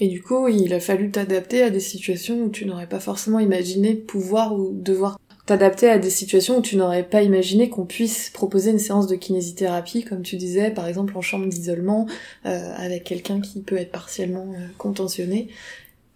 Et 0.00 0.08
du 0.08 0.22
coup, 0.22 0.48
il 0.48 0.72
a 0.74 0.80
fallu 0.80 1.10
t'adapter 1.10 1.62
à 1.62 1.70
des 1.70 1.80
situations 1.80 2.42
où 2.42 2.50
tu 2.50 2.66
n'aurais 2.66 2.88
pas 2.88 3.00
forcément 3.00 3.40
imaginé 3.40 3.94
pouvoir 3.94 4.54
ou 4.54 4.72
devoir 4.72 5.18
t'adapter 5.48 5.88
à 5.88 5.98
des 5.98 6.10
situations 6.10 6.58
où 6.58 6.60
tu 6.60 6.76
n'aurais 6.76 7.04
pas 7.04 7.22
imaginé 7.22 7.70
qu'on 7.70 7.86
puisse 7.86 8.28
proposer 8.28 8.70
une 8.70 8.78
séance 8.78 9.06
de 9.06 9.16
kinésithérapie, 9.16 10.04
comme 10.04 10.20
tu 10.20 10.36
disais, 10.36 10.70
par 10.70 10.86
exemple 10.86 11.16
en 11.16 11.22
chambre 11.22 11.46
d'isolement, 11.46 12.06
euh, 12.44 12.74
avec 12.76 13.04
quelqu'un 13.04 13.40
qui 13.40 13.62
peut 13.62 13.78
être 13.78 13.90
partiellement 13.90 14.52
euh, 14.52 14.66
contentionné, 14.76 15.48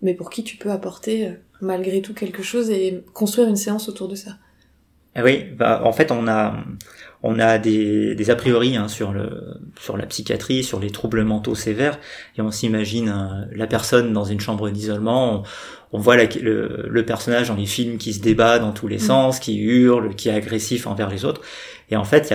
mais 0.02 0.12
pour 0.12 0.28
qui 0.28 0.44
tu 0.44 0.58
peux 0.58 0.70
apporter 0.70 1.28
euh, 1.28 1.30
malgré 1.62 2.02
tout 2.02 2.12
quelque 2.12 2.42
chose 2.42 2.68
et 2.68 3.02
construire 3.14 3.48
une 3.48 3.56
séance 3.56 3.88
autour 3.88 4.06
de 4.06 4.16
ça. 4.16 4.32
Ah 5.14 5.22
oui, 5.22 5.44
bah, 5.56 5.82
en 5.84 5.92
fait, 5.92 6.10
on 6.10 6.26
a 6.28 6.54
on 7.24 7.38
a 7.38 7.58
des, 7.58 8.16
des 8.16 8.30
a 8.30 8.34
priori 8.34 8.76
hein, 8.76 8.88
sur 8.88 9.12
le 9.12 9.60
sur 9.78 9.96
la 9.96 10.06
psychiatrie, 10.06 10.64
sur 10.64 10.80
les 10.80 10.90
troubles 10.90 11.22
mentaux 11.22 11.54
sévères, 11.54 11.98
et 12.36 12.42
on 12.42 12.50
s'imagine 12.50 13.46
la 13.52 13.66
personne 13.66 14.12
dans 14.12 14.24
une 14.24 14.40
chambre 14.40 14.70
d'isolement 14.70 15.44
on 15.92 15.98
voit 15.98 16.16
le, 16.16 16.88
le, 16.88 17.04
personnage 17.04 17.48
dans 17.48 17.54
les 17.54 17.66
films 17.66 17.98
qui 17.98 18.14
se 18.14 18.20
débat 18.20 18.58
dans 18.58 18.72
tous 18.72 18.88
les 18.88 18.96
mm. 18.96 19.00
sens, 19.00 19.40
qui 19.40 19.58
hurle, 19.58 20.14
qui 20.14 20.28
est 20.28 20.34
agressif 20.34 20.86
envers 20.86 21.10
les 21.10 21.24
autres. 21.24 21.42
Et 21.90 21.96
en 21.96 22.04
fait, 22.04 22.34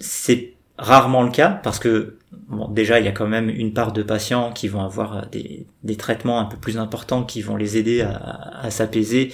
c'est 0.00 0.54
rarement 0.78 1.22
le 1.22 1.30
cas 1.30 1.60
parce 1.62 1.78
que 1.78 2.16
bon, 2.48 2.68
déjà 2.68 2.98
il 2.98 3.04
y 3.04 3.08
a 3.08 3.12
quand 3.12 3.28
même 3.28 3.48
une 3.48 3.74
part 3.74 3.92
de 3.92 4.02
patients 4.02 4.52
qui 4.52 4.66
vont 4.66 4.80
avoir 4.80 5.28
des, 5.28 5.66
des 5.84 5.96
traitements 5.96 6.40
un 6.40 6.46
peu 6.46 6.56
plus 6.56 6.78
importants 6.78 7.22
qui 7.22 7.42
vont 7.42 7.56
les 7.56 7.76
aider 7.76 8.00
à, 8.00 8.16
à 8.60 8.70
s'apaiser, 8.70 9.32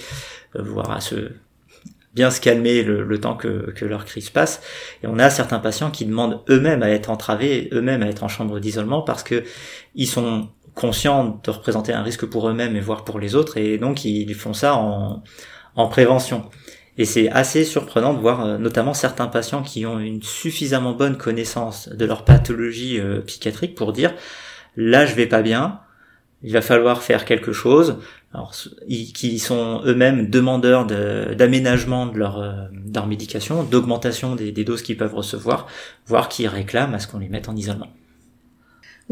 euh, 0.55 0.61
voire 0.61 0.91
à 0.91 0.99
se 0.99 1.31
bien 2.13 2.29
se 2.29 2.41
calmer 2.41 2.83
le, 2.83 3.03
le, 3.03 3.19
temps 3.19 3.35
que, 3.35 3.71
que 3.71 3.85
leur 3.85 4.05
crise 4.05 4.29
passe. 4.29 4.61
Et 5.03 5.07
on 5.07 5.17
a 5.19 5.29
certains 5.29 5.59
patients 5.59 5.91
qui 5.91 6.05
demandent 6.05 6.41
eux-mêmes 6.49 6.83
à 6.83 6.89
être 6.89 7.09
entravés, 7.09 7.69
eux-mêmes 7.71 8.03
à 8.03 8.07
être 8.07 8.23
en 8.23 8.27
chambre 8.27 8.59
d'isolement 8.59 9.01
parce 9.01 9.23
que 9.23 9.43
ils 9.95 10.07
sont 10.07 10.49
conscients 10.75 11.41
de 11.43 11.51
représenter 11.51 11.93
un 11.93 12.03
risque 12.03 12.25
pour 12.25 12.49
eux-mêmes 12.49 12.75
et 12.75 12.79
voire 12.79 13.03
pour 13.03 13.19
les 13.19 13.35
autres, 13.35 13.57
et 13.57 13.77
donc 13.77 14.05
ils 14.05 14.33
font 14.35 14.53
ça 14.53 14.75
en, 14.75 15.23
en 15.75 15.87
prévention. 15.87 16.49
Et 16.97 17.05
c'est 17.05 17.29
assez 17.29 17.63
surprenant 17.63 18.13
de 18.13 18.19
voir 18.19 18.45
euh, 18.45 18.57
notamment 18.57 18.93
certains 18.93 19.27
patients 19.27 19.63
qui 19.63 19.85
ont 19.85 19.99
une 19.99 20.21
suffisamment 20.21 20.93
bonne 20.93 21.17
connaissance 21.17 21.89
de 21.89 22.05
leur 22.05 22.25
pathologie 22.25 22.99
euh, 22.99 23.21
psychiatrique 23.21 23.75
pour 23.75 23.93
dire 23.93 24.13
là 24.75 25.05
je 25.05 25.15
vais 25.15 25.25
pas 25.25 25.41
bien, 25.41 25.79
il 26.43 26.53
va 26.53 26.61
falloir 26.61 27.01
faire 27.01 27.25
quelque 27.25 27.53
chose. 27.53 27.97
Alors, 28.33 28.55
qui 28.87 29.39
sont 29.39 29.81
eux-mêmes 29.85 30.29
demandeurs 30.29 30.85
d'aménagement 30.85 32.05
de, 32.05 32.17
leur, 32.17 32.39
euh, 32.39 32.53
leur 32.93 33.05
médication, 33.05 33.63
d'augmentation 33.63 34.35
des, 34.35 34.53
des, 34.53 34.63
doses 34.63 34.83
qu'ils 34.83 34.95
peuvent 34.95 35.15
recevoir, 35.15 35.67
voire 36.07 36.29
qui 36.29 36.47
réclament 36.47 36.93
à 36.93 36.99
ce 36.99 37.07
qu'on 37.07 37.19
les 37.19 37.27
mette 37.27 37.49
en 37.49 37.55
isolement. 37.57 37.89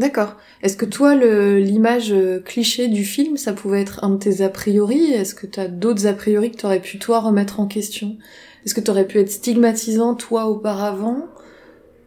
D'accord. 0.00 0.36
Est-ce 0.62 0.78
que 0.78 0.86
toi, 0.86 1.14
l'image 1.14 2.10
euh, 2.10 2.40
cliché 2.40 2.88
du 2.88 3.04
film, 3.04 3.36
ça 3.36 3.52
pouvait 3.52 3.82
être 3.82 4.02
un 4.02 4.08
de 4.08 4.16
tes 4.16 4.42
a 4.42 4.48
priori? 4.48 5.12
Est-ce 5.12 5.34
que 5.34 5.46
tu 5.46 5.60
as 5.60 5.68
d'autres 5.68 6.06
a 6.06 6.14
priori 6.14 6.50
que 6.50 6.56
tu 6.56 6.64
aurais 6.64 6.80
pu 6.80 6.98
toi 6.98 7.20
remettre 7.20 7.60
en 7.60 7.66
question? 7.66 8.16
Est-ce 8.64 8.74
que 8.74 8.80
tu 8.80 8.90
aurais 8.90 9.06
pu 9.06 9.18
être 9.18 9.30
stigmatisant 9.30 10.14
toi 10.14 10.46
auparavant? 10.46 11.26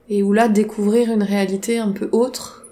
Et 0.10 0.24
ou 0.24 0.34
là 0.34 0.48
découvrir 0.48 1.12
une 1.12 1.22
réalité 1.22 1.78
un 1.78 1.92
peu 1.92 2.10
autre? 2.12 2.63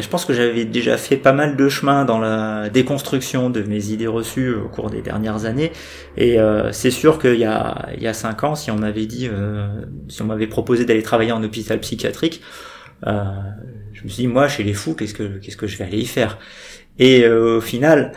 Je 0.00 0.08
pense 0.08 0.24
que 0.24 0.32
j'avais 0.32 0.64
déjà 0.64 0.96
fait 0.96 1.16
pas 1.16 1.32
mal 1.32 1.56
de 1.56 1.68
chemin 1.68 2.04
dans 2.04 2.18
la 2.18 2.70
déconstruction 2.70 3.50
de 3.50 3.62
mes 3.62 3.90
idées 3.90 4.06
reçues 4.06 4.54
au 4.54 4.68
cours 4.68 4.88
des 4.88 5.02
dernières 5.02 5.44
années. 5.44 5.72
Et 6.16 6.40
euh, 6.40 6.72
c'est 6.72 6.90
sûr 6.90 7.18
qu'il 7.18 7.36
y 7.36 7.44
a, 7.44 7.88
il 7.96 8.02
y 8.02 8.06
a 8.06 8.14
cinq 8.14 8.42
ans, 8.44 8.54
si 8.54 8.70
on 8.70 8.76
m'avait 8.76 9.06
dit, 9.06 9.28
euh, 9.30 9.68
si 10.08 10.22
on 10.22 10.26
m'avait 10.26 10.46
proposé 10.46 10.86
d'aller 10.86 11.02
travailler 11.02 11.32
en 11.32 11.42
hôpital 11.42 11.78
psychiatrique, 11.80 12.40
euh, 13.06 13.24
je 13.92 14.04
me 14.04 14.08
suis 14.08 14.22
dit 14.22 14.28
moi 14.28 14.48
chez 14.48 14.62
les 14.62 14.74
fous 14.74 14.94
qu'est-ce 14.94 15.14
que 15.14 15.38
qu'est-ce 15.38 15.56
que 15.56 15.66
je 15.66 15.76
vais 15.76 15.84
aller 15.84 15.98
y 15.98 16.06
faire? 16.06 16.38
Et 16.98 17.24
euh, 17.24 17.58
au 17.58 17.60
final 17.60 18.12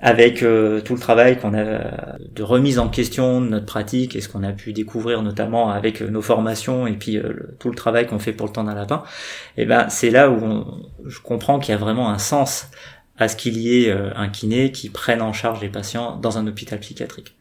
avec 0.00 0.42
euh, 0.42 0.80
tout 0.80 0.94
le 0.94 1.00
travail 1.00 1.38
qu'on 1.38 1.54
a 1.54 2.16
de 2.18 2.42
remise 2.42 2.78
en 2.78 2.88
question 2.88 3.40
de 3.40 3.48
notre 3.48 3.66
pratique 3.66 4.14
et 4.16 4.20
ce 4.20 4.28
qu'on 4.28 4.42
a 4.42 4.52
pu 4.52 4.72
découvrir 4.72 5.22
notamment 5.22 5.70
avec 5.70 6.00
nos 6.00 6.22
formations 6.22 6.86
et 6.86 6.92
puis 6.92 7.20
tout 7.58 7.68
le 7.68 7.74
travail 7.74 8.06
qu'on 8.06 8.18
fait 8.18 8.32
pour 8.32 8.46
le 8.46 8.52
temps 8.52 8.64
d'un 8.64 8.74
lapin, 8.74 9.02
et 9.56 9.62
eh 9.62 9.66
ben 9.66 9.88
c'est 9.88 10.10
là 10.10 10.30
où 10.30 10.64
je 11.06 11.18
comprends 11.20 11.58
qu'il 11.58 11.72
y 11.72 11.74
a 11.74 11.78
vraiment 11.78 12.10
un 12.10 12.18
sens 12.18 12.68
à 13.18 13.28
ce 13.28 13.36
qu'il 13.36 13.58
y 13.58 13.84
ait 13.84 13.90
un 13.90 14.28
kiné 14.28 14.70
qui 14.70 14.90
prenne 14.90 15.22
en 15.22 15.32
charge 15.32 15.60
les 15.60 15.68
patients 15.68 16.16
dans 16.16 16.38
un 16.38 16.46
hôpital 16.46 16.78
psychiatrique. 16.78 17.34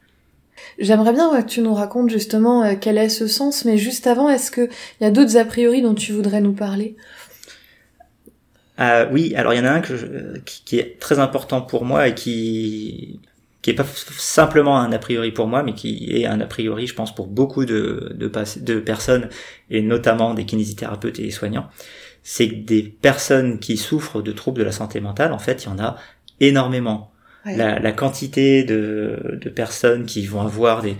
J'aimerais 0.79 1.13
bien 1.13 1.29
que 1.41 1.47
tu 1.47 1.61
nous 1.61 1.73
racontes 1.73 2.09
justement 2.09 2.63
euh, 2.63 2.75
quel 2.79 2.97
est 2.97 3.09
ce 3.09 3.27
sens, 3.27 3.65
mais 3.65 3.77
juste 3.77 4.07
avant, 4.07 4.29
est-ce 4.29 4.51
qu'il 4.51 4.69
y 5.01 5.05
a 5.05 5.11
d'autres 5.11 5.37
a 5.37 5.45
priori 5.45 5.81
dont 5.81 5.95
tu 5.95 6.11
voudrais 6.11 6.41
nous 6.41 6.53
parler? 6.53 6.95
Euh, 8.79 9.07
Oui, 9.12 9.34
alors 9.36 9.53
il 9.53 9.57
y 9.57 9.60
en 9.60 9.65
a 9.65 9.72
un 9.72 9.81
qui, 9.81 10.79
est 10.79 11.00
très 11.00 11.19
important 11.19 11.62
pour 11.62 11.86
moi 11.86 12.07
et 12.07 12.15
qui 12.15 13.19
qui 13.62 13.72
est 13.72 13.75
pas 13.75 13.86
simplement 14.17 14.79
un 14.79 14.93
a 14.93 15.00
priori 15.00 15.31
pour 15.31 15.48
moi, 15.48 15.62
mais 15.62 15.74
qui 15.74 16.10
est 16.10 16.25
un 16.25 16.39
a 16.39 16.46
priori, 16.46 16.88
je 16.88 16.93
pense, 16.93 17.13
pour 17.13 17.27
beaucoup 17.27 17.65
de, 17.65 18.15
de, 18.15 18.31
de 18.62 18.79
personnes, 18.79 19.27
et 19.69 19.81
notamment 19.81 20.34
des 20.34 20.46
kinésithérapeutes 20.46 21.19
et 21.19 21.24
des 21.24 21.31
soignants, 21.31 21.67
c'est 22.24 22.48
que 22.48 22.55
des 22.55 22.84
personnes 22.84 23.60
qui 23.60 23.75
souffrent 23.75 24.22
de 24.22 24.31
troubles 24.31 24.60
de 24.60 24.63
la 24.63 24.72
santé 24.72 25.01
mentale, 25.01 25.34
en 25.34 25.39
fait, 25.39 25.65
il 25.65 25.67
y 25.67 25.69
en 25.69 25.79
a 25.79 25.98
énormément 26.39 27.12
la, 27.55 27.91
quantité 27.91 28.63
de, 28.63 29.39
de, 29.41 29.50
personnes 29.50 30.05
qui 30.05 30.25
vont 30.25 30.41
avoir 30.41 30.81
des 30.81 30.96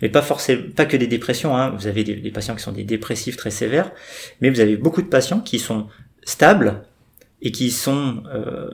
mais 0.00 0.08
pas 0.08 0.22
forcément 0.22 0.64
pas 0.74 0.84
que 0.84 0.96
des 0.96 1.06
dépressions 1.06 1.56
hein. 1.56 1.70
vous 1.70 1.86
avez 1.86 2.02
des, 2.02 2.30
patients 2.30 2.56
qui 2.56 2.62
sont 2.62 2.72
des 2.72 2.84
dépressifs 2.84 3.36
très 3.36 3.50
sévères 3.50 3.92
mais 4.40 4.50
vous 4.50 4.60
avez 4.60 4.76
beaucoup 4.76 5.02
de 5.02 5.06
patients 5.06 5.40
qui 5.40 5.58
sont 5.58 5.86
stables 6.24 6.82
et 7.42 7.52
qui 7.52 7.70
sont 7.70 8.22
euh, 8.34 8.70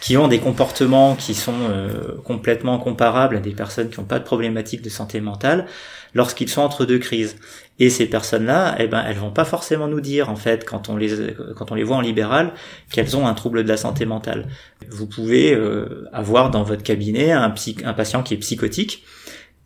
qui 0.00 0.16
ont 0.16 0.28
des 0.28 0.38
comportements 0.38 1.16
qui 1.16 1.34
sont 1.34 1.68
euh, 1.68 2.16
complètement 2.22 2.78
comparables 2.78 3.36
à 3.36 3.40
des 3.40 3.50
personnes 3.50 3.88
qui 3.88 3.98
n'ont 3.98 4.06
pas 4.06 4.20
de 4.20 4.24
problématiques 4.24 4.82
de 4.82 4.88
santé 4.88 5.20
mentale 5.20 5.66
lorsqu'ils 6.14 6.48
sont 6.48 6.62
entre 6.62 6.84
deux 6.84 6.98
crises. 6.98 7.36
Et 7.78 7.90
ces 7.90 8.06
personnes-là, 8.06 8.76
eh 8.78 8.86
ben, 8.86 9.04
elles 9.06 9.16
vont 9.16 9.32
pas 9.32 9.44
forcément 9.44 9.88
nous 9.88 10.00
dire, 10.00 10.30
en 10.30 10.36
fait, 10.36 10.64
quand 10.64 10.88
on 10.88 10.96
les, 10.96 11.34
quand 11.56 11.72
on 11.72 11.74
les 11.74 11.82
voit 11.82 11.96
en 11.96 12.00
libéral, 12.00 12.52
qu'elles 12.90 13.16
ont 13.16 13.26
un 13.26 13.34
trouble 13.34 13.64
de 13.64 13.68
la 13.68 13.76
santé 13.76 14.06
mentale. 14.06 14.46
Vous 14.88 15.06
pouvez 15.06 15.54
euh, 15.54 16.08
avoir 16.12 16.50
dans 16.50 16.62
votre 16.62 16.82
cabinet 16.82 17.32
un, 17.32 17.52
un 17.84 17.92
patient 17.92 18.22
qui 18.22 18.34
est 18.34 18.38
psychotique, 18.38 19.04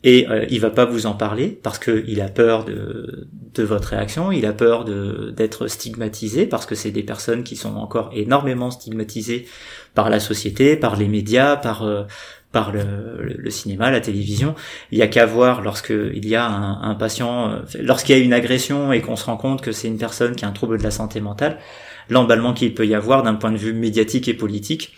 et 0.02 0.28
euh, 0.28 0.46
il 0.48 0.60
va 0.60 0.70
pas 0.70 0.86
vous 0.86 1.06
en 1.06 1.12
parler 1.12 1.48
parce 1.62 1.78
qu'il 1.78 2.20
a 2.20 2.28
peur 2.28 2.64
de, 2.64 3.28
de 3.54 3.62
votre 3.62 3.88
réaction, 3.88 4.32
il 4.32 4.46
a 4.46 4.52
peur 4.52 4.84
d'être 4.84 5.66
stigmatisé 5.66 6.46
parce 6.46 6.66
que 6.66 6.74
c'est 6.74 6.90
des 6.90 7.02
personnes 7.02 7.42
qui 7.42 7.56
sont 7.56 7.76
encore 7.76 8.10
énormément 8.12 8.70
stigmatisées 8.70 9.46
par 9.94 10.10
la 10.10 10.20
société, 10.20 10.76
par 10.76 10.96
les 10.96 11.08
médias, 11.08 11.56
par 11.56 11.82
euh, 11.82 12.04
par 12.52 12.72
le, 12.72 12.82
le, 13.22 13.50
cinéma, 13.50 13.92
la 13.92 14.00
télévision. 14.00 14.56
Il 14.90 14.98
y 14.98 15.02
a 15.02 15.06
qu'à 15.06 15.24
voir 15.24 15.62
lorsque 15.62 15.90
il 15.90 16.26
y 16.26 16.34
a 16.34 16.44
un, 16.44 16.82
un 16.82 16.94
patient, 16.96 17.48
euh, 17.48 17.58
lorsqu'il 17.80 18.16
y 18.16 18.20
a 18.20 18.22
une 18.22 18.32
agression 18.32 18.92
et 18.92 19.00
qu'on 19.00 19.14
se 19.14 19.24
rend 19.24 19.36
compte 19.36 19.62
que 19.62 19.70
c'est 19.70 19.86
une 19.86 19.98
personne 19.98 20.34
qui 20.34 20.44
a 20.44 20.48
un 20.48 20.52
trouble 20.52 20.78
de 20.78 20.82
la 20.82 20.90
santé 20.90 21.20
mentale, 21.20 21.58
l'emballement 22.08 22.52
qu'il 22.52 22.74
peut 22.74 22.86
y 22.86 22.94
avoir 22.94 23.22
d'un 23.22 23.34
point 23.34 23.52
de 23.52 23.56
vue 23.56 23.72
médiatique 23.72 24.26
et 24.26 24.34
politique. 24.34 24.94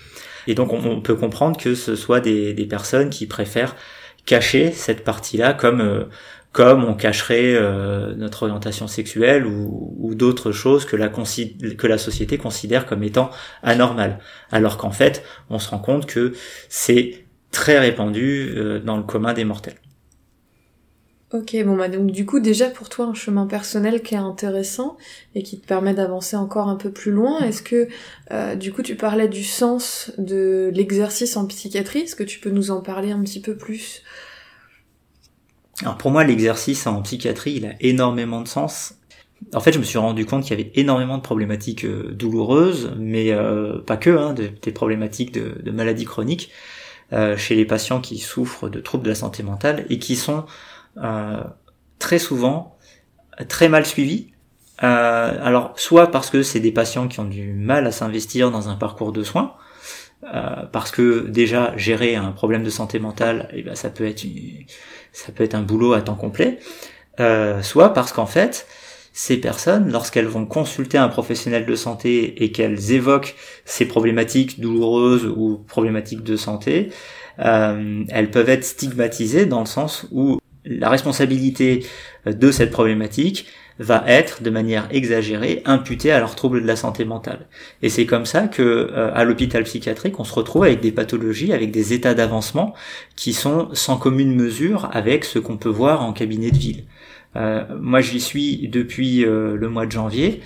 Et 0.47 0.55
donc 0.55 0.73
on, 0.73 1.01
peut 1.03 1.15
comprendre 1.15 1.59
que 1.59 1.75
ce 1.75 1.95
soit 1.95 2.21
des, 2.21 2.55
des 2.55 2.67
personnes 2.67 3.11
qui 3.11 3.27
préfèrent 3.27 3.77
cacher 4.25 4.73
cette 4.73 5.05
partie-là 5.05 5.53
comme 5.53 5.81
euh, 5.81 6.05
comme 6.53 6.85
on 6.85 6.95
cacherait 6.95 7.55
euh, 7.55 8.15
notre 8.15 8.45
orientation 8.45 8.87
sexuelle 8.87 9.47
ou, 9.47 10.15
d'autres 10.15 10.53
choses 10.53 10.85
que 10.85 10.97
la, 10.97 11.99
société 11.99 12.37
considère 12.37 12.85
comme 12.85 13.03
étant 13.03 13.31
anormales. 13.63 14.19
Alors 14.51 14.77
qu'en 14.77 14.91
fait, 14.91 15.25
on 15.49 15.59
se 15.59 15.71
rend 15.71 15.79
compte 15.79 16.05
que 16.05 16.35
c'est 16.69 17.25
très 17.51 17.79
répandu 17.79 18.53
euh, 18.55 18.79
dans 18.79 18.99
le 18.99 19.03
commun 19.03 19.33
des 19.33 19.45
mortels. 19.45 19.77
Ok, 21.33 21.57
bon 21.65 21.77
bah 21.77 21.89
donc 21.89 22.11
du 22.11 22.27
coup 22.27 22.41
déjà 22.41 22.69
pour 22.69 22.91
toi 22.91 23.07
un 23.07 23.15
chemin 23.15 23.47
personnel 23.47 24.03
qui 24.03 24.15
est 24.15 24.19
intéressant 24.19 24.99
et 25.35 25.43
qui 25.43 25.59
te 25.59 25.67
permet 25.67 25.95
d'avancer 25.95 26.37
encore 26.37 26.69
un 26.69 26.77
peu 26.77 26.91
plus 26.91 27.11
loin. 27.11 27.41
Est-ce 27.41 27.63
que 27.63 27.89
du 28.57 28.71
coup 28.71 28.83
tu 28.83 28.97
parlais 28.97 29.29
du 29.29 29.43
sens 29.43 30.13
de 30.19 30.71
l'exercice 30.75 31.39
en 31.39 31.47
psychiatrie? 31.47 32.01
Est-ce 32.01 32.17
que 32.17 32.23
tu 32.23 32.39
peux 32.39 32.51
nous 32.51 32.71
en 32.71 32.83
parler 32.83 33.13
un 33.13 33.23
petit 33.23 33.41
peu 33.41 33.57
plus? 33.57 34.03
Alors 35.83 35.99
pour 35.99 36.11
moi, 36.11 36.25
l'exercice 36.25 36.87
en 36.87 37.03
psychiatrie, 37.03 37.55
il 37.55 37.67
a 37.67 37.73
énormément 37.81 38.41
de 38.41 38.49
sens. 38.49 38.95
En 39.53 39.61
fait, 39.61 39.73
je 39.73 39.79
me 39.79 39.85
suis 39.85 39.99
rendu 39.99 40.25
compte 40.25 40.45
qu'il 40.45 40.57
y 40.57 40.61
avait 40.61 40.71
énormément 40.77 41.19
de 41.19 41.23
problématiques 41.23 41.85
euh, 41.85 42.12
douloureuses, 42.12 42.95
mais 42.97 43.33
euh, 43.33 43.79
pas 43.81 43.97
que, 43.97 44.11
hein, 44.11 44.35
des 44.35 44.73
problématiques 44.73 45.33
de, 45.33 45.71
maladies 45.73 46.05
chroniques 46.05 46.51
euh, 47.12 47.37
chez 47.37 47.57
les 47.57 47.65
patients 47.65 48.01
qui 48.01 48.19
souffrent 48.19 48.69
de 48.69 48.81
troubles 48.81 49.05
de 49.05 49.09
la 49.09 49.17
santé 49.17 49.43
mentale 49.43 49.85
et 49.91 49.99
qui 49.99 50.17
sont 50.17 50.45
très 51.99 52.19
souvent 52.19 52.77
très 53.49 53.71
mal 53.71 53.87
suivis. 53.87 54.29
alors, 54.79 55.73
soit 55.77 56.11
parce 56.11 56.29
que 56.29 56.43
c'est 56.43 56.61
des 56.61 56.71
patients 56.73 57.09
qui 57.09 57.19
ont 57.19 57.25
du 57.25 57.55
mal 57.55 57.87
à 57.87 57.93
s'investir 57.93 58.51
dans 58.51 58.69
un 58.69 58.77
parcours 58.77 59.12
de 59.12 59.23
soins, 59.23 59.55
parce 60.21 60.91
que 60.91 61.27
déjà 61.27 61.75
gérer 61.79 62.15
un 62.15 62.31
problème 62.33 62.62
de 62.62 62.69
santé 62.69 62.99
mentale, 62.99 63.49
eh 63.55 63.62
ben, 63.62 63.75
ça 63.75 63.89
peut 63.89 64.07
être 64.07 64.25
ça 65.12 65.33
peut 65.33 65.45
être 65.45 65.54
un 65.54 65.62
boulot 65.62 65.92
à 65.92 66.02
temps 66.02 66.14
complet, 66.14 66.59
euh, 67.21 67.62
soit 67.62 67.92
parce 67.92 68.12
qu'en 68.12 68.26
fait, 68.26 68.66
ces 69.12 69.37
personnes, 69.37 69.90
lorsqu'elles 69.92 70.26
vont 70.26 70.47
consulter 70.47 70.97
un 70.99 71.09
professionnel 71.09 71.66
de 71.66 71.75
santé 71.75 72.42
et 72.42 72.50
qu'elles 72.50 72.92
évoquent 72.92 73.35
ces 73.64 73.87
problématiques 73.87 74.61
douloureuses 74.61 75.26
ou 75.26 75.62
problématiques 75.69 76.23
de 76.23 76.37
santé, 76.37 76.90
euh, 77.38 78.04
elles 78.09 78.31
peuvent 78.31 78.49
être 78.49 78.64
stigmatisées 78.64 79.47
dans 79.47 79.61
le 79.61 79.66
sens 79.66 80.07
où 80.12 80.38
la 80.64 80.88
responsabilité 80.88 81.85
de 82.25 82.50
cette 82.50 82.71
problématique 82.71 83.47
va 83.79 84.05
être 84.07 84.43
de 84.43 84.50
manière 84.50 84.88
exagérée 84.91 85.62
imputée 85.64 86.12
à 86.12 86.19
leur 86.19 86.35
trouble 86.35 86.62
de 86.62 86.67
la 86.67 86.76
santé 86.76 87.05
mentale. 87.05 87.47
Et 87.83 87.88
c'est 87.88 88.07
comme 88.07 88.26
ça 88.26 88.49
que 88.49 88.62
euh, 88.62 89.11
à 89.14 89.25
l'hôpital 89.25 89.64
psychiatrique, 89.64 90.19
on 90.21 90.25
se 90.25 90.35
retrouve 90.35 90.64
avec 90.64 90.81
des 90.81 90.93
pathologies, 90.93 91.52
avec 91.52 91.71
des 91.71 91.93
états 91.93 92.14
d'avancement 92.14 92.75
qui 93.17 93.33
sont 93.33 93.69
sans 93.73 93.97
commune 93.97 94.35
mesure 94.35 94.88
avec 94.93 95.25
ce 95.25 95.38
qu'on 95.38 95.57
peut 95.57 95.69
voir 95.69 96.02
en 96.02 96.12
cabinet 96.12 96.50
de 96.50 96.59
ville. 96.59 96.85
Euh, 97.35 97.64
moi, 97.81 98.02
j'y 98.02 98.21
suis 98.21 98.69
depuis 98.69 99.25
euh, 99.25 99.57
le 99.57 99.69
mois 99.71 99.87
de 99.87 99.93
janvier. 99.93 100.43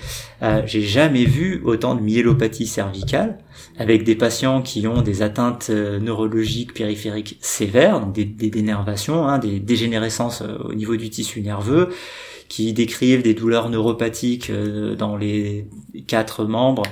J'ai 0.67 0.83
jamais 0.83 1.25
vu 1.25 1.63
autant 1.65 1.95
de 1.95 2.03
myélopathie 2.03 2.67
cervicale 2.67 3.39
avec 3.79 4.05
des 4.05 4.15
patients 4.15 4.61
qui 4.61 4.87
ont 4.87 5.01
des 5.01 5.23
atteintes 5.23 5.71
neurologiques 5.71 6.75
périphériques 6.75 7.39
sévères, 7.41 8.01
donc 8.01 8.13
des, 8.13 8.27
des 8.27 8.51
dénervations, 8.51 9.27
hein, 9.27 9.39
des 9.39 9.59
dégénérescences 9.61 10.43
au 10.43 10.75
niveau 10.75 10.97
du 10.97 11.09
tissu 11.09 11.41
nerveux, 11.41 11.89
qui 12.49 12.73
décrivent 12.73 13.23
des 13.23 13.35
douleurs 13.35 13.69
neuropathiques 13.69 14.51
euh, 14.51 14.95
dans 14.95 15.17
les 15.17 15.67
quatre 16.07 16.45
membres 16.45 16.85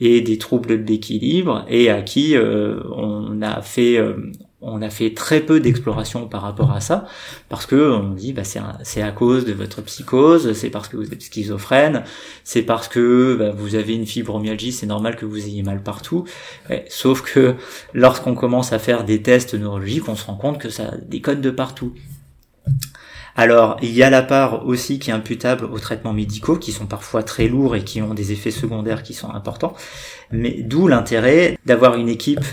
et 0.00 0.20
des 0.20 0.38
troubles 0.38 0.84
d'équilibre 0.84 1.64
et 1.68 1.90
à 1.90 2.02
qui 2.02 2.36
euh, 2.36 2.80
on 2.94 3.42
a 3.42 3.60
fait 3.62 3.98
euh, 3.98 4.14
on 4.64 4.80
a 4.80 4.90
fait 4.90 5.12
très 5.12 5.40
peu 5.40 5.58
d'exploration 5.58 6.28
par 6.28 6.42
rapport 6.42 6.70
à 6.70 6.80
ça 6.80 7.06
parce 7.48 7.66
que 7.66 7.90
on 7.92 8.10
dit 8.10 8.32
bah 8.32 8.42
c'est 8.44 9.02
à 9.02 9.10
cause 9.10 9.44
de 9.44 9.52
votre 9.52 9.82
psychose, 9.82 10.52
c'est 10.52 10.70
parce 10.70 10.86
que 10.88 10.96
vous 10.96 11.12
êtes 11.12 11.20
schizophrène, 11.20 12.04
c'est 12.44 12.62
parce 12.62 12.86
que 12.86 13.34
bah, 13.36 13.50
vous 13.50 13.74
avez 13.74 13.94
une 13.94 14.06
fibromyalgie, 14.06 14.70
c'est 14.70 14.86
normal 14.86 15.16
que 15.16 15.26
vous 15.26 15.44
ayez 15.46 15.64
mal 15.64 15.82
partout. 15.82 16.26
sauf 16.88 17.22
que 17.22 17.56
lorsqu'on 17.92 18.36
commence 18.36 18.72
à 18.72 18.78
faire 18.78 19.04
des 19.04 19.20
tests 19.20 19.54
neurologiques, 19.54 20.08
on 20.08 20.14
se 20.14 20.26
rend 20.26 20.36
compte 20.36 20.58
que 20.58 20.70
ça 20.70 20.92
décode 21.08 21.40
de 21.40 21.50
partout. 21.50 21.92
Alors, 23.36 23.78
il 23.82 23.92
y 23.92 24.02
a 24.02 24.10
la 24.10 24.22
part 24.22 24.66
aussi 24.66 24.98
qui 24.98 25.10
est 25.10 25.14
imputable 25.14 25.64
aux 25.64 25.78
traitements 25.78 26.12
médicaux, 26.12 26.56
qui 26.56 26.72
sont 26.72 26.86
parfois 26.86 27.22
très 27.22 27.48
lourds 27.48 27.76
et 27.76 27.84
qui 27.84 28.02
ont 28.02 28.14
des 28.14 28.32
effets 28.32 28.50
secondaires 28.50 29.02
qui 29.02 29.14
sont 29.14 29.30
importants. 29.30 29.74
Mais 30.30 30.62
d'où 30.62 30.86
l'intérêt 30.86 31.58
d'avoir 31.64 31.96
une 31.96 32.08
équipe 32.08 32.44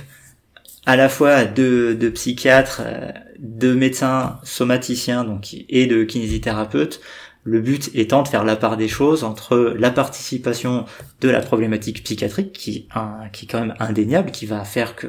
à 0.85 0.95
la 0.95 1.09
fois 1.09 1.45
de, 1.45 2.09
psychiatres, 2.15 2.81
euh, 2.83 3.11
de 3.37 3.73
médecins 3.73 4.39
somaticiens 4.43 5.25
et 5.69 5.85
de 5.85 6.03
kinésithérapeutes 6.03 7.01
le 7.49 7.61
but 7.61 7.89
étant 7.95 8.21
de 8.21 8.27
faire 8.27 8.43
la 8.43 8.55
part 8.55 8.77
des 8.77 8.87
choses 8.87 9.23
entre 9.23 9.73
la 9.77 9.89
participation 9.89 10.85
de 11.21 11.29
la 11.29 11.41
problématique 11.41 12.03
psychiatrique, 12.03 12.53
qui, 12.53 12.87
qui 13.33 13.45
est 13.45 13.47
quand 13.47 13.59
même 13.59 13.73
indéniable, 13.79 14.31
qui 14.31 14.45
va 14.45 14.63
faire 14.63 14.95
que 14.95 15.07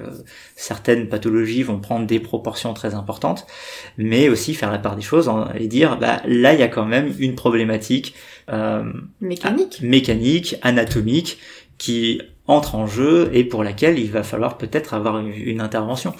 certaines 0.56 1.08
pathologies 1.08 1.62
vont 1.62 1.78
prendre 1.78 2.06
des 2.06 2.18
proportions 2.18 2.72
très 2.72 2.94
importantes, 2.94 3.46
mais 3.98 4.28
aussi 4.28 4.54
faire 4.54 4.70
la 4.70 4.78
part 4.78 4.96
des 4.96 5.02
choses 5.02 5.30
et 5.54 5.68
dire, 5.68 5.98
bah, 5.98 6.22
là, 6.26 6.54
il 6.54 6.60
y 6.60 6.62
a 6.62 6.68
quand 6.68 6.86
même 6.86 7.14
une 7.18 7.34
problématique 7.34 8.14
euh, 8.50 8.90
mécanique. 9.20 9.80
mécanique, 9.82 10.56
anatomique, 10.62 11.38
qui 11.76 12.22
entre 12.46 12.74
en 12.74 12.86
jeu 12.86 13.30
et 13.32 13.44
pour 13.44 13.62
laquelle 13.62 13.98
il 13.98 14.10
va 14.10 14.22
falloir 14.22 14.58
peut-être 14.58 14.94
avoir 14.94 15.18
une 15.18 15.60
intervention. 15.60 16.14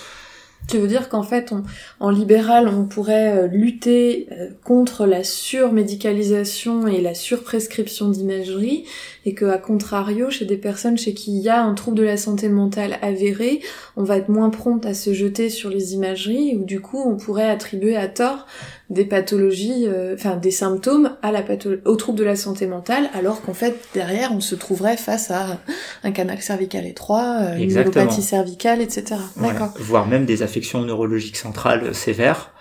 Tu 0.68 0.78
veux 0.78 0.86
dire 0.86 1.08
qu'en 1.08 1.24
fait, 1.24 1.52
en 1.98 2.10
libéral, 2.10 2.68
on 2.68 2.84
pourrait 2.84 3.32
euh, 3.36 3.46
lutter 3.48 4.28
euh, 4.30 4.50
contre 4.62 5.04
la 5.06 5.24
surmédicalisation 5.24 6.86
et 6.86 7.00
la 7.00 7.14
surprescription 7.14 8.08
d'imagerie, 8.08 8.84
et 9.24 9.34
que, 9.34 9.44
à 9.44 9.58
contrario, 9.58 10.30
chez 10.30 10.44
des 10.44 10.56
personnes 10.56 10.98
chez 10.98 11.14
qui 11.14 11.36
il 11.36 11.42
y 11.42 11.48
a 11.48 11.62
un 11.62 11.74
trouble 11.74 11.98
de 11.98 12.02
la 12.02 12.16
santé 12.16 12.48
mentale 12.48 12.98
avéré, 13.02 13.60
on 13.96 14.04
va 14.04 14.16
être 14.16 14.28
moins 14.28 14.50
prompt 14.50 14.84
à 14.86 14.94
se 14.94 15.12
jeter 15.12 15.50
sur 15.50 15.70
les 15.70 15.94
imageries, 15.94 16.56
ou 16.56 16.64
du 16.64 16.80
coup, 16.80 17.02
on 17.04 17.16
pourrait 17.16 17.48
attribuer 17.48 17.96
à 17.96 18.08
tort 18.08 18.46
des 18.90 19.04
pathologies, 19.04 19.86
euh, 19.86 20.14
enfin 20.14 20.36
des 20.36 20.50
symptômes 20.50 21.16
à 21.22 21.30
la 21.30 21.44
au 21.84 21.96
trouble 21.96 22.18
de 22.18 22.24
la 22.24 22.36
santé 22.36 22.66
mentale, 22.66 23.08
alors 23.14 23.40
qu'en 23.40 23.54
fait 23.54 23.76
derrière 23.94 24.32
on 24.32 24.40
se 24.40 24.54
trouverait 24.54 24.96
face 24.96 25.30
à 25.30 25.60
un 26.02 26.10
canal 26.10 26.40
cervical 26.42 26.86
étroit, 26.86 27.38
euh, 27.40 27.56
une 27.56 27.72
neuropathie 27.72 28.22
cervicale, 28.22 28.80
etc. 28.80 29.20
D'accord. 29.36 29.72
Voire 29.78 30.06
même 30.06 30.26
des 30.26 30.42
affections 30.42 30.82
neurologiques 30.82 31.36
centrales 31.36 31.94
sévères. 31.94 32.52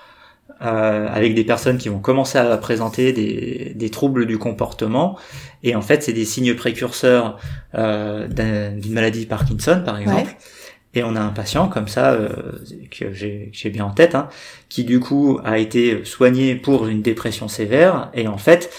Euh, 0.61 1.07
avec 1.07 1.35
des 1.35 1.45
personnes 1.45 1.77
qui 1.77 1.87
vont 1.87 1.99
commencer 1.99 2.37
à 2.37 2.57
présenter 2.57 3.13
des, 3.13 3.71
des 3.75 3.89
troubles 3.89 4.25
du 4.25 4.37
comportement 4.37 5.17
et 5.63 5.73
en 5.73 5.81
fait 5.81 6.03
c'est 6.03 6.11
des 6.11 6.25
signes 6.25 6.53
précurseurs 6.53 7.37
euh, 7.75 8.27
d'une 8.27 8.91
maladie 8.91 9.25
Parkinson 9.25 9.81
par 9.85 9.97
exemple 9.97 10.35
et 10.95 11.03
on 11.03 11.15
a 11.15 11.21
un 11.21 11.29
patient 11.29 11.67
comme 11.67 11.87
ça 11.87 12.13
euh, 12.13 12.29
que 12.89 13.13
j'ai 13.13 13.69
bien 13.69 13.85
en 13.85 13.91
tête, 13.91 14.15
hein, 14.15 14.27
qui 14.69 14.83
du 14.83 14.99
coup 14.99 15.39
a 15.43 15.59
été 15.59 16.03
soigné 16.03 16.55
pour 16.55 16.87
une 16.87 17.01
dépression 17.01 17.47
sévère. 17.47 18.09
Et 18.13 18.27
en 18.27 18.37
fait, 18.37 18.71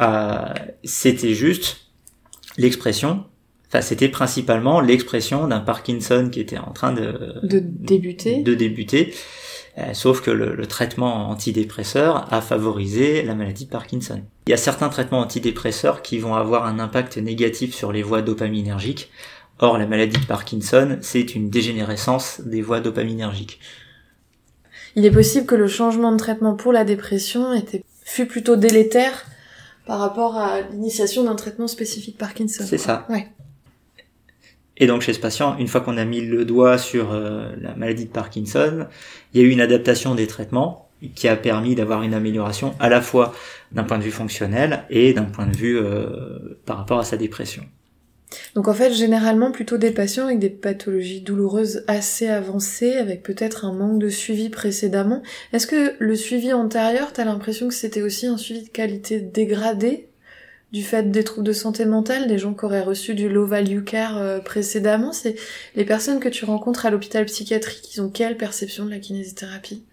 euh, 0.00 0.44
c'était 0.82 1.32
juste 1.32 1.88
l'expression. 2.58 3.24
Enfin, 3.68 3.80
c'était 3.80 4.10
principalement 4.10 4.80
l'expression 4.80 5.48
d'un 5.48 5.60
Parkinson 5.60 6.28
qui 6.30 6.40
était 6.40 6.58
en 6.58 6.72
train 6.72 6.92
de, 6.92 7.40
de 7.42 7.60
débuter. 7.60 8.42
De 8.42 8.54
débuter. 8.54 9.14
Euh, 9.76 9.92
sauf 9.92 10.20
que 10.20 10.30
le, 10.30 10.54
le, 10.54 10.66
traitement 10.66 11.28
antidépresseur 11.30 12.32
a 12.32 12.40
favorisé 12.40 13.22
la 13.22 13.34
maladie 13.34 13.64
de 13.64 13.70
Parkinson. 13.70 14.22
Il 14.46 14.50
y 14.50 14.54
a 14.54 14.56
certains 14.56 14.88
traitements 14.88 15.18
antidépresseurs 15.18 16.00
qui 16.00 16.18
vont 16.18 16.36
avoir 16.36 16.64
un 16.66 16.78
impact 16.78 17.16
négatif 17.16 17.74
sur 17.74 17.90
les 17.90 18.04
voies 18.04 18.22
dopaminergiques, 18.22 19.10
Or, 19.60 19.78
la 19.78 19.86
maladie 19.86 20.18
de 20.18 20.26
Parkinson, 20.26 20.98
c'est 21.00 21.34
une 21.34 21.48
dégénérescence 21.48 22.40
des 22.44 22.60
voies 22.60 22.80
dopaminergiques. 22.80 23.60
Il 24.96 25.04
est 25.04 25.10
possible 25.10 25.46
que 25.46 25.54
le 25.54 25.68
changement 25.68 26.12
de 26.12 26.16
traitement 26.16 26.54
pour 26.54 26.72
la 26.72 26.84
dépression 26.84 27.52
était, 27.52 27.84
fut 28.04 28.26
plutôt 28.26 28.56
délétère 28.56 29.24
par 29.86 30.00
rapport 30.00 30.36
à 30.36 30.60
l'initiation 30.60 31.24
d'un 31.24 31.36
traitement 31.36 31.68
spécifique 31.68 32.18
Parkinson. 32.18 32.64
C'est 32.66 32.78
ça. 32.78 33.06
Ouais. 33.08 33.28
Et 34.76 34.86
donc 34.86 35.02
chez 35.02 35.12
ce 35.12 35.20
patient, 35.20 35.56
une 35.58 35.68
fois 35.68 35.80
qu'on 35.80 35.96
a 35.96 36.04
mis 36.04 36.20
le 36.20 36.44
doigt 36.44 36.78
sur 36.78 37.12
euh, 37.12 37.52
la 37.60 37.74
maladie 37.76 38.06
de 38.06 38.10
Parkinson, 38.10 38.86
il 39.32 39.40
y 39.40 39.44
a 39.44 39.46
eu 39.46 39.50
une 39.50 39.60
adaptation 39.60 40.14
des 40.14 40.26
traitements 40.26 40.88
qui 41.14 41.28
a 41.28 41.36
permis 41.36 41.74
d'avoir 41.74 42.02
une 42.02 42.14
amélioration 42.14 42.74
à 42.80 42.88
la 42.88 43.00
fois 43.00 43.34
d'un 43.72 43.84
point 43.84 43.98
de 43.98 44.04
vue 44.04 44.10
fonctionnel 44.10 44.84
et 44.90 45.12
d'un 45.12 45.24
point 45.24 45.46
de 45.46 45.56
vue 45.56 45.78
euh, 45.78 46.58
par 46.64 46.78
rapport 46.78 46.98
à 46.98 47.04
sa 47.04 47.16
dépression. 47.16 47.64
Donc 48.54 48.68
en 48.68 48.74
fait, 48.74 48.92
généralement 48.92 49.52
plutôt 49.52 49.76
des 49.76 49.90
patients 49.90 50.24
avec 50.24 50.38
des 50.38 50.50
pathologies 50.50 51.20
douloureuses 51.20 51.84
assez 51.86 52.28
avancées, 52.28 52.94
avec 52.94 53.22
peut-être 53.22 53.64
un 53.64 53.72
manque 53.72 54.00
de 54.00 54.08
suivi 54.08 54.48
précédemment. 54.48 55.22
Est-ce 55.52 55.66
que 55.66 55.94
le 55.98 56.16
suivi 56.16 56.52
antérieur, 56.52 57.12
t'as 57.12 57.24
l'impression 57.24 57.68
que 57.68 57.74
c'était 57.74 58.02
aussi 58.02 58.26
un 58.26 58.36
suivi 58.36 58.64
de 58.64 58.70
qualité 58.70 59.20
dégradé? 59.20 60.08
Du 60.74 60.82
fait 60.82 61.12
des 61.12 61.22
troubles 61.22 61.46
de 61.46 61.52
santé 61.52 61.84
mentale, 61.84 62.26
des 62.26 62.36
gens 62.36 62.52
qui 62.52 62.64
auraient 62.64 62.82
reçu 62.82 63.14
du 63.14 63.28
low 63.28 63.46
value 63.46 63.84
care 63.84 64.18
euh, 64.18 64.40
précédemment 64.40 65.12
C'est 65.12 65.36
les 65.76 65.84
personnes 65.84 66.18
que 66.18 66.28
tu 66.28 66.44
rencontres 66.44 66.84
à 66.84 66.90
l'hôpital 66.90 67.24
psychiatrique, 67.26 67.94
ils 67.94 68.02
ont 68.02 68.10
quelle 68.10 68.36
perception 68.36 68.84
de 68.84 68.90
la 68.90 68.98
kinésithérapie? 68.98 69.84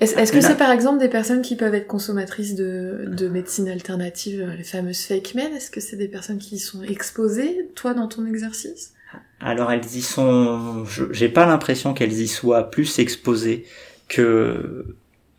Est-ce 0.00 0.32
que 0.32 0.40
c'est 0.40 0.56
par 0.56 0.72
exemple 0.72 0.98
des 0.98 1.08
personnes 1.08 1.40
qui 1.40 1.54
peuvent 1.54 1.74
être 1.74 1.86
consommatrices 1.86 2.56
de, 2.56 3.04
de 3.06 3.28
médecine 3.28 3.68
alternative, 3.68 4.40
euh, 4.40 4.56
les 4.56 4.64
fameuses 4.64 5.02
fake 5.02 5.36
men? 5.36 5.54
Est-ce 5.54 5.70
que 5.70 5.80
c'est 5.80 5.96
des 5.96 6.08
personnes 6.08 6.38
qui 6.38 6.56
y 6.56 6.58
sont 6.58 6.82
exposées, 6.82 7.70
toi, 7.76 7.94
dans 7.94 8.08
ton 8.08 8.26
exercice? 8.26 8.92
Alors 9.38 9.70
elles 9.70 9.86
y 9.94 10.02
sont... 10.02 10.84
J'ai 11.12 11.28
pas 11.28 11.46
l'impression 11.46 11.94
qu'elles 11.94 12.20
y 12.20 12.26
soient 12.26 12.72
plus 12.72 12.98
exposées 12.98 13.66
que, 14.08 14.96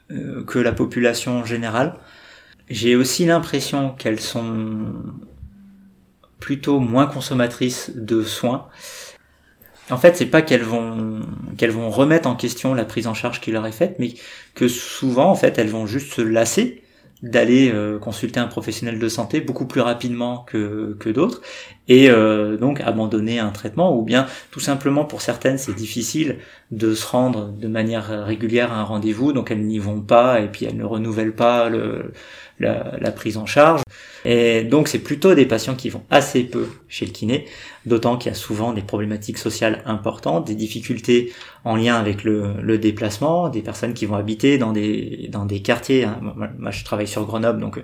euh, 0.09 0.43
que 0.45 0.59
la 0.59 0.71
population 0.71 1.43
générale. 1.43 1.95
J'ai 2.69 2.95
aussi 2.95 3.25
l'impression 3.25 3.91
qu'elles 3.91 4.19
sont 4.19 4.93
plutôt 6.39 6.79
moins 6.79 7.05
consommatrices 7.05 7.91
de 7.95 8.23
soins. 8.23 8.67
En 9.91 9.97
fait, 9.97 10.17
c'est 10.17 10.25
pas 10.25 10.41
qu'elles 10.41 10.63
vont 10.63 11.21
qu'elles 11.57 11.71
vont 11.71 11.89
remettre 11.89 12.27
en 12.27 12.35
question 12.35 12.73
la 12.73 12.85
prise 12.85 13.07
en 13.07 13.13
charge 13.13 13.39
qui 13.39 13.51
leur 13.51 13.65
est 13.67 13.71
faite, 13.71 13.97
mais 13.99 14.15
que 14.55 14.67
souvent, 14.67 15.29
en 15.29 15.35
fait, 15.35 15.59
elles 15.59 15.69
vont 15.69 15.85
juste 15.85 16.13
se 16.13 16.21
lasser 16.21 16.83
d'aller 17.21 17.71
euh, 17.71 17.99
consulter 17.99 18.39
un 18.39 18.47
professionnel 18.47 18.99
de 18.99 19.09
santé 19.09 19.41
beaucoup 19.41 19.67
plus 19.67 19.81
rapidement 19.81 20.39
que, 20.39 20.95
que 20.99 21.09
d'autres 21.09 21.41
et 21.87 22.09
euh, 22.09 22.57
donc 22.57 22.81
abandonner 22.81 23.39
un 23.39 23.49
traitement 23.49 23.97
ou 23.97 24.01
bien 24.01 24.25
tout 24.51 24.59
simplement 24.59 25.05
pour 25.05 25.21
certaines 25.21 25.57
c'est 25.57 25.75
difficile 25.75 26.37
de 26.71 26.95
se 26.95 27.05
rendre 27.05 27.49
de 27.51 27.67
manière 27.67 28.25
régulière 28.25 28.73
à 28.73 28.79
un 28.79 28.83
rendez-vous 28.83 29.33
donc 29.33 29.51
elles 29.51 29.65
n'y 29.65 29.79
vont 29.79 30.01
pas 30.01 30.41
et 30.41 30.47
puis 30.47 30.65
elles 30.65 30.77
ne 30.77 30.83
renouvellent 30.83 31.35
pas 31.35 31.69
le, 31.69 32.11
la, 32.59 33.11
prise 33.11 33.37
en 33.37 33.45
charge. 33.45 33.81
Et 34.23 34.63
donc 34.63 34.87
c'est 34.87 34.99
plutôt 34.99 35.35
des 35.35 35.45
patients 35.45 35.75
qui 35.75 35.89
vont 35.89 36.03
assez 36.09 36.43
peu 36.43 36.67
chez 36.87 37.05
le 37.05 37.11
kiné, 37.11 37.45
d'autant 37.85 38.17
qu'il 38.17 38.31
y 38.31 38.35
a 38.35 38.37
souvent 38.37 38.73
des 38.73 38.81
problématiques 38.81 39.37
sociales 39.37 39.83
importantes, 39.85 40.47
des 40.47 40.55
difficultés 40.55 41.31
en 41.63 41.75
lien 41.75 41.95
avec 41.95 42.23
le, 42.23 42.77
déplacement, 42.77 43.49
des 43.49 43.61
personnes 43.61 43.93
qui 43.93 44.05
vont 44.05 44.15
habiter 44.15 44.57
dans 44.57 44.71
des 44.71 45.27
dans 45.31 45.45
des 45.45 45.61
quartiers. 45.61 46.05
Hein. 46.05 46.19
Moi, 46.57 46.71
je 46.71 46.83
travaille 46.83 47.07
sur 47.07 47.25
Grenoble, 47.25 47.59
donc 47.59 47.81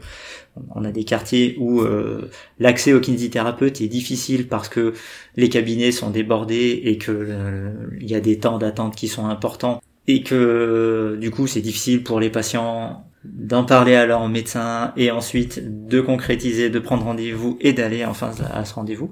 on 0.76 0.84
a 0.84 0.92
des 0.92 1.04
quartiers 1.04 1.56
où 1.60 1.82
euh, 1.82 2.30
l'accès 2.60 2.94
au 2.94 3.00
kinésithérapeute 3.00 3.82
est 3.82 3.88
difficile 3.88 4.48
parce 4.48 4.70
que 4.70 4.94
les 5.36 5.50
cabinets 5.50 5.92
sont 5.92 6.10
débordés 6.10 6.82
et 6.84 6.98
que 6.98 7.74
il 8.00 8.10
y 8.10 8.16
a 8.16 8.20
des 8.20 8.40
temps 8.40 8.58
d'attente 8.58 8.96
qui 8.96 9.08
sont 9.08 9.28
importants 9.28 9.82
et 10.08 10.24
que 10.24 11.18
du 11.22 11.32
coup 11.32 11.48
c'est 11.48 11.62
difficile 11.62 12.04
pour 12.04 12.20
les 12.20 12.30
patients 12.30 13.06
d'en 13.24 13.64
parler 13.64 13.96
à 13.96 14.06
leur 14.06 14.28
médecin 14.28 14.94
et 14.98 15.12
ensuite 15.12 15.88
de 15.88 16.02
concrétiser, 16.02 16.70
de 16.70 16.80
prendre 16.80 17.04
rendez-vous 17.04 17.58
et 17.62 17.74
d'aller 17.74 18.04
enfin 18.04 18.32
à 18.52 18.66
ce 18.66 18.74
rendez-vous. 18.74 19.12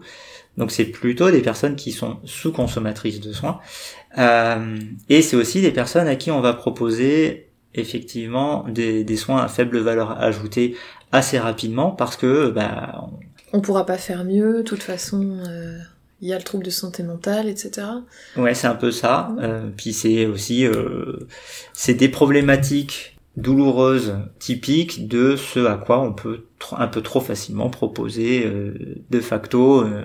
Donc 0.58 0.72
c'est 0.72 0.86
plutôt 0.86 1.32
des 1.32 1.42
personnes 1.42 1.76
qui 1.76 1.92
sont 1.92 2.18
sous-consommatrices 2.26 3.22
de 3.22 3.32
soins. 3.32 3.60
Euh, 4.18 4.78
et 5.08 5.22
c'est 5.22 5.36
aussi 5.36 5.62
des 5.62 5.72
personnes 5.72 6.08
à 6.08 6.16
qui 6.16 6.32
on 6.32 6.42
va 6.42 6.54
proposer 6.54 7.50
effectivement 7.76 8.66
des, 8.68 9.16
soins 9.16 9.42
à 9.42 9.48
faible 9.48 9.78
valeur 9.78 10.20
ajoutée 10.20 10.76
assez 11.12 11.40
rapidement 11.40 11.92
parce 11.92 12.18
que 12.18 12.50
bah, 12.50 13.08
on... 13.54 13.62
pourra 13.62 13.86
pas 13.86 13.98
faire 13.98 14.24
mieux, 14.24 14.58
de 14.58 14.62
toute 14.64 14.84
façon. 14.84 15.44
Euh 15.48 15.78
il 16.22 16.28
y 16.28 16.34
a 16.34 16.38
le 16.38 16.44
trouble 16.44 16.66
de 16.66 16.70
santé 16.70 17.02
mentale, 17.04 17.48
etc. 17.48 17.88
Ouais, 18.36 18.54
c'est 18.54 18.68
un 18.68 18.76
peu 18.76 18.92
ça. 18.92 19.34
Euh, 19.40 19.70
puis 19.76 19.94
c'est 19.94 20.26
aussi 20.26 20.66
euh, 20.66 21.28
c'est 21.74 21.94
des 21.94 22.10
problématiques 22.10 23.16
douloureuse 23.38 24.18
typique 24.38 25.08
de 25.08 25.36
ce 25.36 25.66
à 25.66 25.76
quoi 25.76 26.02
on 26.02 26.14
peut 26.14 26.46
un 26.72 26.88
peu 26.88 27.02
trop 27.02 27.22
facilement 27.22 27.70
proposer 27.70 28.46
euh, 28.46 28.98
de 29.10 29.20
facto 29.22 29.82
euh, 29.82 30.04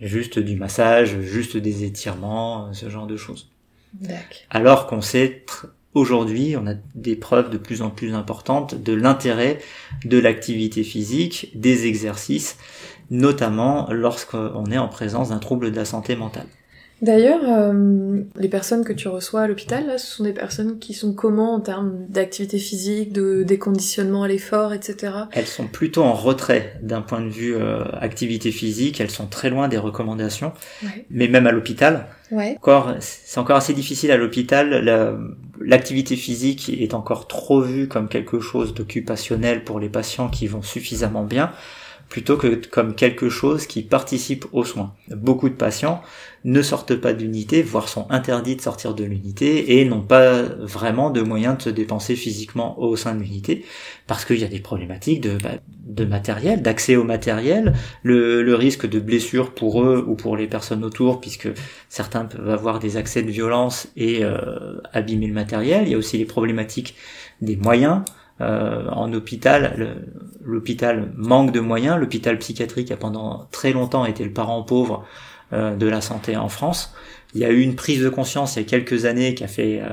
juste 0.00 0.38
du 0.38 0.56
massage, 0.56 1.20
juste 1.20 1.56
des 1.56 1.84
étirements, 1.84 2.72
ce 2.72 2.88
genre 2.88 3.06
de 3.06 3.16
choses. 3.16 3.50
Alors 4.50 4.86
qu'on 4.86 5.00
sait 5.00 5.44
aujourd'hui, 5.94 6.56
on 6.56 6.66
a 6.66 6.74
des 6.94 7.16
preuves 7.16 7.50
de 7.50 7.58
plus 7.58 7.82
en 7.82 7.90
plus 7.90 8.14
importantes 8.14 8.74
de 8.80 8.92
l'intérêt 8.92 9.58
de 10.04 10.18
l'activité 10.18 10.82
physique, 10.82 11.50
des 11.54 11.86
exercices, 11.86 12.56
notamment 13.10 13.88
lorsqu'on 13.90 14.66
est 14.66 14.78
en 14.78 14.88
présence 14.88 15.30
d'un 15.30 15.38
trouble 15.38 15.70
de 15.70 15.76
la 15.76 15.84
santé 15.84 16.16
mentale. 16.16 16.46
D'ailleurs, 17.00 17.40
euh, 17.44 18.22
les 18.36 18.48
personnes 18.48 18.84
que 18.84 18.92
tu 18.92 19.06
reçois 19.06 19.42
à 19.42 19.46
l'hôpital, 19.46 19.86
là, 19.86 19.98
ce 19.98 20.16
sont 20.16 20.24
des 20.24 20.32
personnes 20.32 20.80
qui 20.80 20.94
sont 20.94 21.12
comment 21.12 21.54
en 21.54 21.60
termes 21.60 22.06
d'activité 22.08 22.58
physique, 22.58 23.12
de 23.12 23.44
déconditionnement 23.44 24.24
à 24.24 24.28
l'effort, 24.28 24.72
etc. 24.72 25.12
Elles 25.32 25.46
sont 25.46 25.68
plutôt 25.68 26.02
en 26.02 26.14
retrait 26.14 26.76
d'un 26.82 27.00
point 27.00 27.20
de 27.20 27.28
vue 27.28 27.54
euh, 27.54 27.84
activité 28.00 28.50
physique. 28.50 29.00
Elles 29.00 29.12
sont 29.12 29.26
très 29.26 29.48
loin 29.48 29.68
des 29.68 29.78
recommandations. 29.78 30.52
Ouais. 30.82 31.06
Mais 31.10 31.28
même 31.28 31.46
à 31.46 31.52
l'hôpital, 31.52 32.08
encore, 32.32 32.94
c'est 33.00 33.40
encore 33.40 33.56
assez 33.56 33.74
difficile 33.74 34.10
à 34.10 34.16
l'hôpital. 34.16 35.34
L'activité 35.60 36.16
physique 36.16 36.68
est 36.68 36.94
encore 36.94 37.26
trop 37.26 37.60
vue 37.60 37.88
comme 37.88 38.08
quelque 38.08 38.40
chose 38.40 38.74
d'occupationnel 38.74 39.64
pour 39.64 39.80
les 39.80 39.88
patients 39.88 40.28
qui 40.28 40.46
vont 40.46 40.62
suffisamment 40.62 41.24
bien 41.24 41.52
plutôt 42.08 42.36
que 42.36 42.60
comme 42.66 42.94
quelque 42.94 43.28
chose 43.28 43.66
qui 43.66 43.82
participe 43.82 44.46
aux 44.52 44.64
soins. 44.64 44.94
Beaucoup 45.10 45.48
de 45.48 45.54
patients 45.54 46.00
ne 46.44 46.62
sortent 46.62 46.94
pas 46.94 47.12
d'unité, 47.12 47.62
voire 47.62 47.88
sont 47.88 48.06
interdits 48.10 48.56
de 48.56 48.60
sortir 48.60 48.94
de 48.94 49.04
l'unité 49.04 49.78
et 49.78 49.84
n'ont 49.84 50.02
pas 50.02 50.42
vraiment 50.42 51.10
de 51.10 51.20
moyens 51.20 51.58
de 51.58 51.62
se 51.62 51.70
dépenser 51.70 52.16
physiquement 52.16 52.78
au 52.80 52.96
sein 52.96 53.14
de 53.14 53.20
l'unité 53.20 53.64
parce 54.06 54.24
qu'il 54.24 54.38
y 54.38 54.44
a 54.44 54.48
des 54.48 54.60
problématiques 54.60 55.20
de, 55.20 55.36
bah, 55.36 55.56
de 55.84 56.04
matériel, 56.04 56.62
d'accès 56.62 56.96
au 56.96 57.04
matériel, 57.04 57.74
le, 58.02 58.42
le, 58.42 58.54
risque 58.54 58.88
de 58.88 59.00
blessure 59.00 59.52
pour 59.52 59.82
eux 59.82 60.04
ou 60.06 60.14
pour 60.14 60.36
les 60.36 60.46
personnes 60.46 60.84
autour 60.84 61.20
puisque 61.20 61.48
certains 61.88 62.24
peuvent 62.24 62.50
avoir 62.50 62.78
des 62.78 62.96
accès 62.96 63.22
de 63.22 63.30
violence 63.30 63.88
et 63.96 64.24
euh, 64.24 64.80
abîmer 64.92 65.26
le 65.26 65.34
matériel. 65.34 65.82
Il 65.86 65.90
y 65.90 65.94
a 65.94 65.98
aussi 65.98 66.18
les 66.18 66.24
problématiques 66.24 66.94
des 67.42 67.56
moyens, 67.56 68.02
euh, 68.40 68.88
en 68.90 69.12
hôpital, 69.12 70.04
l'hôpital 70.44 71.12
manque 71.16 71.52
de 71.52 71.60
moyens. 71.60 71.98
L'hôpital 71.98 72.38
psychiatrique 72.38 72.90
a 72.90 72.96
pendant 72.96 73.48
très 73.50 73.72
longtemps 73.72 74.04
été 74.04 74.24
le 74.24 74.32
parent 74.32 74.62
pauvre 74.62 75.04
euh, 75.52 75.74
de 75.74 75.86
la 75.86 76.00
santé 76.00 76.36
en 76.36 76.48
France. 76.48 76.94
Il 77.34 77.40
y 77.40 77.44
a 77.44 77.50
eu 77.50 77.60
une 77.60 77.74
prise 77.74 78.02
de 78.02 78.08
conscience 78.08 78.56
il 78.56 78.60
y 78.60 78.62
a 78.62 78.68
quelques 78.68 79.04
années 79.04 79.34
qui 79.34 79.44
a 79.44 79.48
fait 79.48 79.80
euh, 79.82 79.88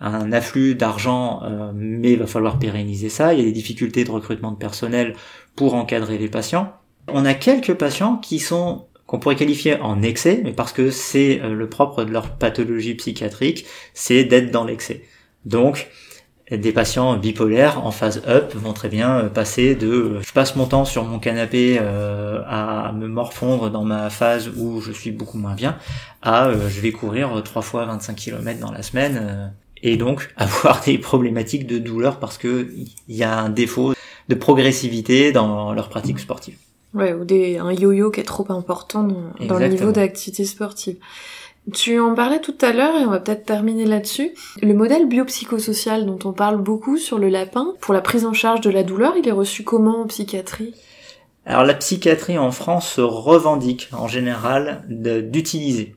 un 0.00 0.32
afflux 0.32 0.74
d'argent, 0.74 1.42
mais 1.74 2.12
il 2.12 2.18
va 2.18 2.26
falloir 2.26 2.58
pérenniser 2.58 3.08
ça. 3.08 3.32
Il 3.32 3.38
y 3.38 3.42
a 3.42 3.44
des 3.44 3.52
difficultés 3.52 4.04
de 4.04 4.10
recrutement 4.10 4.50
de 4.50 4.56
personnel 4.56 5.14
pour 5.54 5.74
encadrer 5.74 6.18
les 6.18 6.28
patients. 6.28 6.72
On 7.08 7.24
a 7.24 7.32
quelques 7.32 7.74
patients 7.74 8.16
qui 8.16 8.38
sont 8.38 8.86
qu'on 9.06 9.18
pourrait 9.18 9.36
qualifier 9.36 9.78
en 9.80 10.02
excès, 10.02 10.40
mais 10.42 10.52
parce 10.52 10.72
que 10.72 10.90
c'est 10.90 11.38
le 11.38 11.68
propre 11.68 12.04
de 12.04 12.10
leur 12.10 12.36
pathologie 12.36 12.94
psychiatrique, 12.94 13.66
c'est 13.92 14.24
d'être 14.24 14.50
dans 14.50 14.64
l'excès. 14.64 15.04
Donc, 15.44 15.88
des 16.50 16.72
patients 16.72 17.16
bipolaires 17.16 17.84
en 17.86 17.90
phase 17.90 18.22
up 18.26 18.54
vont 18.54 18.74
très 18.74 18.88
bien 18.88 19.18
euh, 19.18 19.28
passer 19.28 19.74
de 19.74 19.88
euh, 19.88 20.22
je 20.22 20.32
passe 20.32 20.56
mon 20.56 20.66
temps 20.66 20.84
sur 20.84 21.04
mon 21.04 21.18
canapé 21.18 21.78
euh, 21.80 22.42
à 22.46 22.92
me 22.92 23.08
morfondre 23.08 23.70
dans 23.70 23.84
ma 23.84 24.10
phase 24.10 24.50
où 24.56 24.80
je 24.82 24.92
suis 24.92 25.10
beaucoup 25.10 25.38
moins 25.38 25.54
bien 25.54 25.78
à 26.20 26.50
je 26.52 26.80
vais 26.80 26.92
courir 26.92 27.42
3 27.42 27.62
fois 27.62 27.86
25 27.86 28.14
km 28.14 28.60
dans 28.60 28.72
la 28.72 28.82
semaine 28.82 29.52
et 29.82 29.96
donc 29.96 30.32
avoir 30.36 30.82
des 30.84 30.98
problématiques 30.98 31.66
de 31.66 31.78
douleur 31.78 32.18
parce 32.18 32.36
que 32.36 32.68
il 33.08 33.16
y 33.16 33.24
a 33.24 33.38
un 33.38 33.48
défaut 33.48 33.94
de 34.28 34.34
progressivité 34.34 35.32
dans 35.32 35.72
leur 35.72 35.88
pratique 35.88 36.18
sportive. 36.18 36.56
Ouais, 36.94 37.12
ou 37.12 37.24
des, 37.24 37.58
un 37.58 37.72
yo-yo 37.72 38.10
qui 38.10 38.20
est 38.20 38.24
trop 38.24 38.46
important 38.50 39.02
dans, 39.02 39.46
dans 39.46 39.58
le 39.58 39.66
niveau 39.66 39.90
d'activité 39.90 40.44
sportive. 40.44 40.96
Tu 41.72 41.98
en 41.98 42.14
parlais 42.14 42.40
tout 42.40 42.56
à 42.60 42.72
l'heure 42.72 43.00
et 43.00 43.06
on 43.06 43.10
va 43.10 43.20
peut-être 43.20 43.46
terminer 43.46 43.86
là-dessus. 43.86 44.32
Le 44.60 44.74
modèle 44.74 45.06
biopsychosocial 45.06 46.04
dont 46.04 46.18
on 46.24 46.32
parle 46.32 46.60
beaucoup 46.60 46.98
sur 46.98 47.18
le 47.18 47.28
lapin, 47.28 47.74
pour 47.80 47.94
la 47.94 48.02
prise 48.02 48.26
en 48.26 48.34
charge 48.34 48.60
de 48.60 48.70
la 48.70 48.82
douleur, 48.82 49.14
il 49.16 49.26
est 49.26 49.32
reçu 49.32 49.64
comment 49.64 50.02
en 50.02 50.06
psychiatrie? 50.06 50.74
Alors 51.46 51.64
la 51.64 51.74
psychiatrie 51.74 52.38
en 52.38 52.50
France 52.50 52.90
se 52.92 53.00
revendique 53.00 53.88
en 53.92 54.08
général 54.08 54.84
d'utiliser 54.88 55.96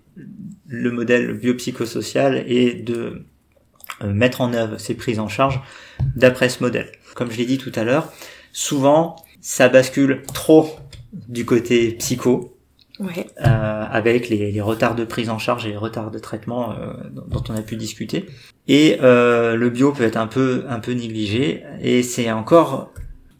le 0.67 0.91
modèle 0.91 1.33
biopsychosocial 1.33 2.43
et 2.47 2.73
de 2.73 3.25
euh, 4.01 4.13
mettre 4.13 4.41
en 4.41 4.53
œuvre 4.53 4.77
ces 4.77 4.93
prises 4.93 5.19
en 5.19 5.27
charge 5.27 5.61
d'après 6.15 6.49
ce 6.49 6.63
modèle. 6.63 6.91
Comme 7.15 7.31
je 7.31 7.37
l'ai 7.37 7.45
dit 7.45 7.57
tout 7.57 7.71
à 7.75 7.83
l'heure, 7.83 8.11
souvent 8.51 9.15
ça 9.41 9.69
bascule 9.69 10.23
trop 10.33 10.69
du 11.13 11.45
côté 11.45 11.91
psycho 11.91 12.56
ouais. 12.99 13.27
euh, 13.39 13.85
avec 13.89 14.29
les, 14.29 14.51
les, 14.51 14.61
retards 14.61 14.95
de 14.95 15.05
prise 15.05 15.29
en 15.29 15.37
charge 15.37 15.65
et 15.65 15.69
les 15.69 15.77
retards 15.77 16.11
de 16.11 16.19
traitement 16.19 16.71
euh, 16.71 16.93
dont 17.11 17.43
on 17.49 17.55
a 17.55 17.61
pu 17.61 17.75
discuter. 17.75 18.27
Et 18.67 18.97
euh, 19.01 19.55
le 19.55 19.69
bio 19.69 19.91
peut 19.91 20.03
être 20.03 20.17
un 20.17 20.27
peu 20.27 20.65
un 20.67 20.79
peu 20.79 20.91
négligé 20.91 21.63
et 21.81 22.03
c'est 22.03 22.31
encore 22.31 22.91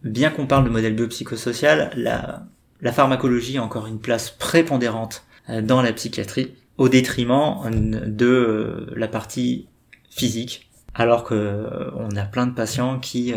bien 0.03 0.29
qu'on 0.29 0.47
parle 0.47 0.63
de 0.63 0.69
modèle 0.69 0.95
biopsychosocial, 0.95 1.91
la, 1.95 2.43
la 2.81 2.91
pharmacologie 2.91 3.57
a 3.57 3.63
encore 3.63 3.87
une 3.87 3.99
place 3.99 4.29
prépondérante 4.29 5.23
euh, 5.49 5.61
dans 5.61 5.81
la 5.81 5.91
psychiatrie 5.93 6.53
au 6.77 6.89
détriment 6.89 7.63
de 7.71 8.25
euh, 8.25 8.93
la 8.95 9.07
partie 9.07 9.67
physique 10.09 10.69
alors 10.93 11.23
que 11.23 11.67
on 11.95 12.15
a 12.15 12.23
plein 12.23 12.47
de 12.47 12.53
patients 12.53 12.97
qui 12.97 13.33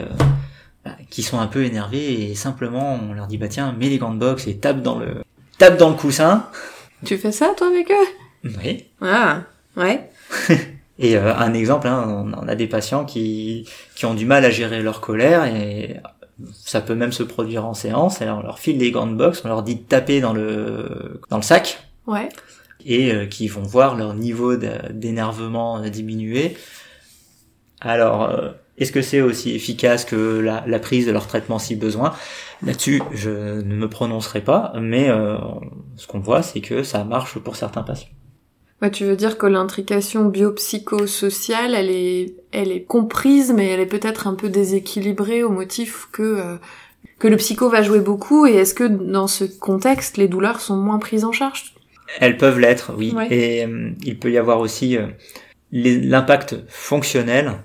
bah, 0.82 0.92
qui 1.10 1.22
sont 1.22 1.38
un 1.38 1.46
peu 1.46 1.64
énervés 1.64 2.30
et 2.30 2.34
simplement 2.34 2.94
on 2.94 3.12
leur 3.12 3.26
dit 3.26 3.36
bah 3.36 3.48
tiens 3.48 3.72
mets 3.72 3.90
les 3.90 3.98
gants 3.98 4.14
de 4.14 4.18
boxe 4.18 4.46
et 4.46 4.56
tape 4.56 4.80
dans 4.80 4.98
le 4.98 5.22
tape 5.60 5.76
dans 5.76 5.90
le 5.90 5.94
coussin. 5.94 6.46
Tu 7.04 7.18
fais 7.18 7.32
ça 7.32 7.52
toi 7.56 7.68
avec 7.68 7.90
eux 7.90 8.50
Oui. 8.64 8.86
Ah, 9.02 9.42
ouais. 9.76 10.08
et 10.98 11.16
euh, 11.16 11.34
un 11.36 11.52
exemple, 11.52 11.86
hein, 11.86 12.32
on, 12.34 12.48
a 12.48 12.54
des 12.54 12.66
patients 12.66 13.04
qui, 13.04 13.68
qui 13.94 14.06
ont 14.06 14.14
du 14.14 14.24
mal 14.24 14.44
à 14.46 14.50
gérer 14.50 14.82
leur 14.82 15.02
colère 15.02 15.44
et 15.44 15.98
ça 16.64 16.80
peut 16.80 16.94
même 16.94 17.12
se 17.12 17.22
produire 17.22 17.66
en 17.66 17.74
séance. 17.74 18.22
Alors 18.22 18.38
on 18.38 18.42
leur 18.42 18.58
file 18.58 18.78
les 18.78 18.90
gants 18.90 19.06
de 19.06 19.14
boxe, 19.14 19.42
on 19.44 19.48
leur 19.48 19.62
dit 19.62 19.76
de 19.76 19.82
taper 19.82 20.22
dans 20.22 20.32
le 20.32 21.20
dans 21.28 21.36
le 21.36 21.42
sac. 21.42 21.78
Ouais. 22.06 22.30
Et 22.86 23.12
euh, 23.12 23.26
qui 23.26 23.46
vont 23.46 23.62
voir 23.62 23.96
leur 23.96 24.14
niveau 24.14 24.56
d'énervement 24.56 25.80
diminuer. 25.80 26.56
Alors, 27.82 28.22
euh, 28.22 28.50
est-ce 28.78 28.92
que 28.92 29.02
c'est 29.02 29.20
aussi 29.20 29.54
efficace 29.54 30.06
que 30.06 30.40
la, 30.40 30.64
la, 30.66 30.78
prise 30.78 31.06
de 31.06 31.12
leur 31.12 31.26
traitement 31.26 31.58
si 31.58 31.76
besoin? 31.76 32.14
Là-dessus, 32.64 33.00
je 33.12 33.60
ne 33.62 33.74
me 33.74 33.88
prononcerai 33.88 34.42
pas, 34.42 34.72
mais 34.78 35.08
euh, 35.08 35.36
ce 35.96 36.06
qu'on 36.06 36.20
voit, 36.20 36.42
c'est 36.42 36.60
que 36.60 36.82
ça 36.82 37.04
marche 37.04 37.38
pour 37.38 37.56
certains 37.56 37.82
patients. 37.82 38.10
Ouais, 38.82 38.90
tu 38.90 39.04
veux 39.04 39.16
dire 39.16 39.38
que 39.38 39.46
l'intrication 39.46 40.24
biopsychosociale, 40.26 41.74
elle 41.74 41.90
est, 41.90 42.34
elle 42.52 42.72
est 42.72 42.82
comprise, 42.82 43.52
mais 43.54 43.68
elle 43.68 43.80
est 43.80 43.86
peut-être 43.86 44.26
un 44.26 44.34
peu 44.34 44.48
déséquilibrée 44.48 45.42
au 45.42 45.50
motif 45.50 46.08
que 46.12 46.22
euh, 46.22 46.56
que 47.18 47.28
le 47.28 47.36
psycho 47.36 47.68
va 47.68 47.82
jouer 47.82 48.00
beaucoup. 48.00 48.46
Et 48.46 48.54
est-ce 48.54 48.72
que 48.72 48.84
dans 48.84 49.26
ce 49.26 49.44
contexte, 49.44 50.16
les 50.16 50.28
douleurs 50.28 50.60
sont 50.60 50.76
moins 50.76 50.98
prises 50.98 51.24
en 51.24 51.32
charge? 51.32 51.74
Elles 52.18 52.38
peuvent 52.38 52.58
l'être, 52.58 52.92
oui. 52.96 53.14
Et 53.30 53.66
euh, 53.66 53.90
il 54.02 54.18
peut 54.18 54.30
y 54.30 54.38
avoir 54.38 54.60
aussi 54.60 54.96
l'impact 55.72 56.56
fonctionnel 56.68 57.62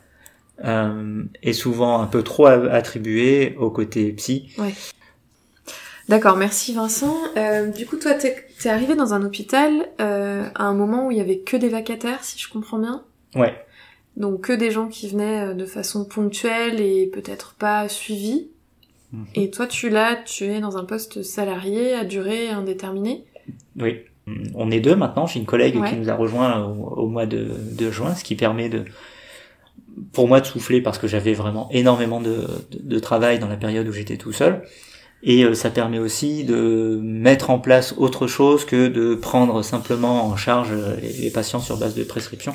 euh, 0.63 1.23
est 1.43 1.53
souvent 1.53 2.01
un 2.01 2.07
peu 2.07 2.23
trop 2.23 2.45
attribué 2.45 3.55
au 3.57 3.69
côté 3.69 4.11
psy. 4.13 4.49
Ouais. 4.57 4.73
D'accord, 6.07 6.37
merci 6.37 6.73
Vincent. 6.73 7.17
Euh, 7.35 7.67
du 7.67 7.85
coup, 7.85 7.97
toi, 7.97 8.13
t'es 8.13 8.35
es 8.63 8.69
arrivé 8.69 8.95
dans 8.95 9.13
un 9.13 9.23
hôpital 9.23 9.87
euh, 9.99 10.47
à 10.55 10.63
un 10.65 10.73
moment 10.73 11.07
où 11.07 11.11
il 11.11 11.17
y 11.17 11.21
avait 11.21 11.39
que 11.39 11.57
des 11.57 11.69
vacataires, 11.69 12.23
si 12.23 12.39
je 12.39 12.49
comprends 12.49 12.77
bien? 12.77 13.03
Ouais. 13.35 13.55
Donc 14.15 14.41
que 14.41 14.53
des 14.53 14.71
gens 14.71 14.87
qui 14.87 15.09
venaient 15.09 15.49
euh, 15.49 15.53
de 15.53 15.65
façon 15.65 16.05
ponctuelle 16.05 16.79
et 16.79 17.07
peut-être 17.07 17.55
pas 17.55 17.89
suivis. 17.89 18.49
Mhm. 19.13 19.25
Et 19.35 19.49
toi, 19.49 19.65
tu 19.65 19.89
l'as, 19.89 20.15
tu 20.15 20.45
es 20.45 20.59
dans 20.59 20.77
un 20.77 20.85
poste 20.85 21.23
salarié 21.23 21.93
à 21.93 22.05
durée 22.05 22.49
indéterminée? 22.49 23.25
Oui. 23.79 24.01
On 24.55 24.71
est 24.71 24.79
deux 24.79 24.95
maintenant. 24.95 25.27
J'ai 25.27 25.39
une 25.39 25.45
collègue 25.45 25.75
qui 25.85 25.95
nous 25.95 26.09
a 26.09 26.15
rejoint 26.15 26.65
au, 26.65 27.03
au 27.03 27.07
mois 27.07 27.27
de, 27.27 27.47
de, 27.77 27.91
juin, 27.91 28.15
ce 28.15 28.23
qui 28.23 28.35
permet 28.35 28.69
de 28.69 28.83
pour 30.11 30.27
moi 30.27 30.41
de 30.41 30.45
souffler 30.45 30.81
parce 30.81 30.97
que 30.97 31.07
j'avais 31.07 31.33
vraiment 31.33 31.69
énormément 31.71 32.21
de, 32.21 32.47
de, 32.71 32.99
travail 32.99 33.39
dans 33.39 33.47
la 33.47 33.55
période 33.55 33.87
où 33.87 33.91
j'étais 33.91 34.17
tout 34.17 34.31
seul. 34.31 34.63
Et 35.23 35.43
euh, 35.43 35.53
ça 35.53 35.69
permet 35.69 35.99
aussi 35.99 36.43
de 36.43 36.99
mettre 37.01 37.49
en 37.49 37.59
place 37.59 37.95
autre 37.97 38.27
chose 38.27 38.65
que 38.65 38.87
de 38.87 39.15
prendre 39.15 39.63
simplement 39.63 40.27
en 40.27 40.35
charge 40.35 40.69
euh, 40.71 40.95
les, 41.01 41.31
patients 41.31 41.59
sur 41.59 41.77
base 41.77 41.95
de 41.95 42.03
prescription. 42.03 42.53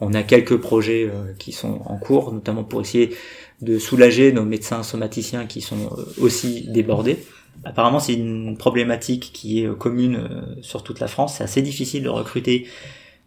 On 0.00 0.14
a 0.14 0.22
quelques 0.22 0.56
projets 0.56 1.04
euh, 1.04 1.32
qui 1.38 1.52
sont 1.52 1.80
en 1.84 1.98
cours, 1.98 2.32
notamment 2.32 2.64
pour 2.64 2.80
essayer 2.80 3.14
de 3.60 3.78
soulager 3.78 4.32
nos 4.32 4.44
médecins 4.44 4.82
somaticiens 4.82 5.46
qui 5.46 5.60
sont 5.60 5.90
aussi 6.20 6.66
débordés. 6.68 7.18
Apparemment, 7.64 8.00
c'est 8.00 8.12
une 8.12 8.56
problématique 8.56 9.30
qui 9.32 9.62
est 9.62 9.78
commune 9.78 10.28
sur 10.60 10.82
toute 10.82 11.00
la 11.00 11.08
France. 11.08 11.36
C'est 11.38 11.44
assez 11.44 11.62
difficile 11.62 12.02
de 12.02 12.10
recruter 12.10 12.66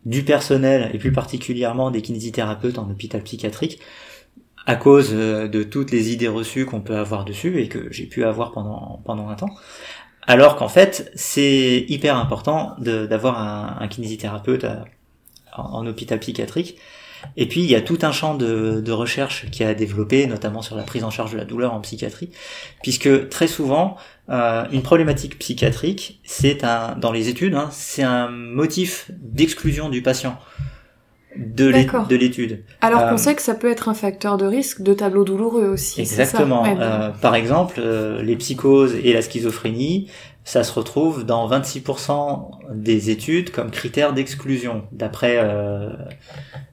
du 0.05 0.23
personnel 0.23 0.91
et 0.93 0.97
plus 0.97 1.11
particulièrement 1.11 1.91
des 1.91 2.01
kinésithérapeutes 2.01 2.77
en 2.77 2.89
hôpital 2.89 3.21
psychiatrique 3.23 3.79
à 4.65 4.75
cause 4.75 5.09
euh, 5.13 5.47
de 5.47 5.63
toutes 5.63 5.91
les 5.91 6.11
idées 6.11 6.27
reçues 6.27 6.65
qu'on 6.65 6.81
peut 6.81 6.97
avoir 6.97 7.25
dessus 7.25 7.59
et 7.61 7.67
que 7.67 7.91
j'ai 7.91 8.05
pu 8.05 8.23
avoir 8.23 8.51
pendant 8.51 9.01
pendant 9.05 9.29
un 9.29 9.35
temps. 9.35 9.49
Alors 10.27 10.57
qu'en 10.57 10.67
fait, 10.69 11.11
c'est 11.15 11.85
hyper 11.87 12.15
important 12.15 12.75
d'avoir 12.77 13.41
un, 13.41 13.77
un, 13.79 13.87
kinésithérapeute 13.87 14.65
en, 15.55 15.87
hôpital 15.87 16.19
psychiatrique. 16.19 16.77
Et 17.37 17.47
puis 17.47 17.61
il 17.61 17.69
y 17.69 17.75
a 17.75 17.81
tout 17.81 17.99
un 18.01 18.11
champ 18.11 18.35
de, 18.35 18.91
recherche 18.91 19.49
qui 19.51 19.63
a 19.63 19.73
développé, 19.73 20.25
notamment 20.27 20.61
sur 20.61 20.75
la 20.75 20.83
prise 20.83 21.03
en 21.03 21.09
charge 21.09 21.33
de 21.33 21.37
la 21.37 21.45
douleur 21.45 21.73
en 21.73 21.81
psychiatrie, 21.81 22.29
puisque 22.81 23.29
très 23.29 23.47
souvent 23.47 23.97
euh, 24.29 24.65
une 24.71 24.81
problématique 24.81 25.39
psychiatrique, 25.39 26.19
c'est 26.23 26.63
un 26.63 26.95
dans 26.95 27.11
les 27.11 27.29
études, 27.29 27.55
hein, 27.55 27.69
c'est 27.71 28.03
un 28.03 28.29
motif 28.29 29.11
d'exclusion 29.11 29.89
du 29.89 30.01
patient 30.01 30.37
de 31.39 32.15
l'étude. 32.15 32.63
Alors 32.81 33.01
qu'on 33.07 33.15
euh, 33.15 33.17
sait 33.17 33.35
que 33.35 33.41
ça 33.41 33.55
peut 33.55 33.69
être 33.69 33.89
un 33.89 33.93
facteur 33.93 34.37
de 34.37 34.45
risque 34.45 34.81
de 34.81 34.93
tableau 34.93 35.23
douloureux 35.23 35.67
aussi. 35.67 36.01
Exactement. 36.01 36.65
Euh, 36.65 37.09
par 37.09 37.35
exemple, 37.35 37.75
euh, 37.79 38.21
les 38.21 38.35
psychoses 38.35 38.95
et 38.95 39.13
la 39.13 39.21
schizophrénie, 39.21 40.09
ça 40.43 40.63
se 40.63 40.73
retrouve 40.73 41.25
dans 41.25 41.49
26% 41.49 42.49
des 42.73 43.09
études 43.09 43.51
comme 43.51 43.71
critère 43.71 44.13
d'exclusion, 44.13 44.83
d'après 44.91 45.39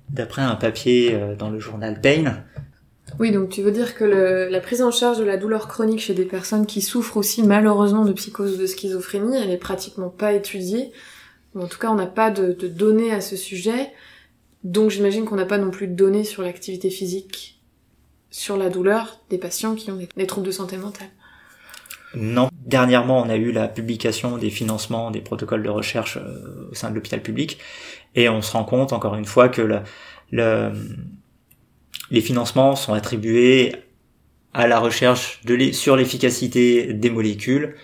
d'après 0.08 0.42
un 0.42 0.54
papier 0.54 1.18
dans 1.38 1.50
le 1.50 1.58
journal 1.58 2.00
Pain. 2.00 2.44
Oui, 3.18 3.32
donc 3.32 3.50
tu 3.50 3.62
veux 3.62 3.72
dire 3.72 3.94
que 3.94 4.04
le, 4.04 4.48
la 4.48 4.60
prise 4.60 4.82
en 4.82 4.90
charge 4.90 5.18
de 5.18 5.24
la 5.24 5.36
douleur 5.36 5.68
chronique 5.68 6.00
chez 6.00 6.14
des 6.14 6.24
personnes 6.24 6.66
qui 6.66 6.80
souffrent 6.80 7.16
aussi 7.16 7.42
malheureusement 7.42 8.04
de 8.04 8.12
psychose 8.12 8.54
ou 8.54 8.60
de 8.60 8.66
schizophrénie, 8.66 9.36
elle 9.36 9.50
est 9.50 9.58
pratiquement 9.58 10.08
pas 10.08 10.32
étudiée. 10.32 10.90
En 11.54 11.66
tout 11.66 11.78
cas, 11.78 11.90
on 11.90 11.94
n'a 11.94 12.06
pas 12.06 12.30
de, 12.30 12.52
de 12.52 12.68
données 12.68 13.12
à 13.12 13.20
ce 13.20 13.36
sujet. 13.36 13.90
Donc 14.66 14.90
j'imagine 14.90 15.24
qu'on 15.24 15.36
n'a 15.36 15.44
pas 15.44 15.58
non 15.58 15.70
plus 15.70 15.86
de 15.86 15.94
données 15.94 16.24
sur 16.24 16.42
l'activité 16.42 16.90
physique, 16.90 17.62
sur 18.30 18.56
la 18.56 18.68
douleur 18.68 19.20
des 19.30 19.38
patients 19.38 19.76
qui 19.76 19.92
ont 19.92 19.98
des, 20.16 20.26
troubles 20.26 20.48
de 20.48 20.50
santé 20.50 20.76
mentale. 20.76 21.06
Non. 22.16 22.50
Dernièrement, 22.64 23.22
on 23.22 23.28
a 23.28 23.36
eu 23.36 23.52
la 23.52 23.68
publication 23.68 24.38
des 24.38 24.50
financements 24.50 25.12
des 25.12 25.20
protocoles 25.20 25.62
de 25.62 25.68
recherche 25.68 26.16
euh, 26.16 26.68
au 26.72 26.74
sein 26.74 26.90
de 26.90 26.96
l'hôpital 26.96 27.22
public, 27.22 27.58
et 28.16 28.28
on 28.28 28.42
se 28.42 28.50
rend 28.50 28.64
compte 28.64 28.92
encore 28.92 29.14
une 29.14 29.24
fois 29.24 29.48
que 29.48 29.62
le, 30.32 30.72
les 32.10 32.20
financements 32.20 32.74
sont 32.74 32.92
attribués 32.92 33.72
à 34.52 34.66
la 34.66 34.80
recherche 34.80 35.40
sur 35.74 35.94
l'efficacité 35.94 36.92
des 36.92 37.10
molécules 37.10 37.76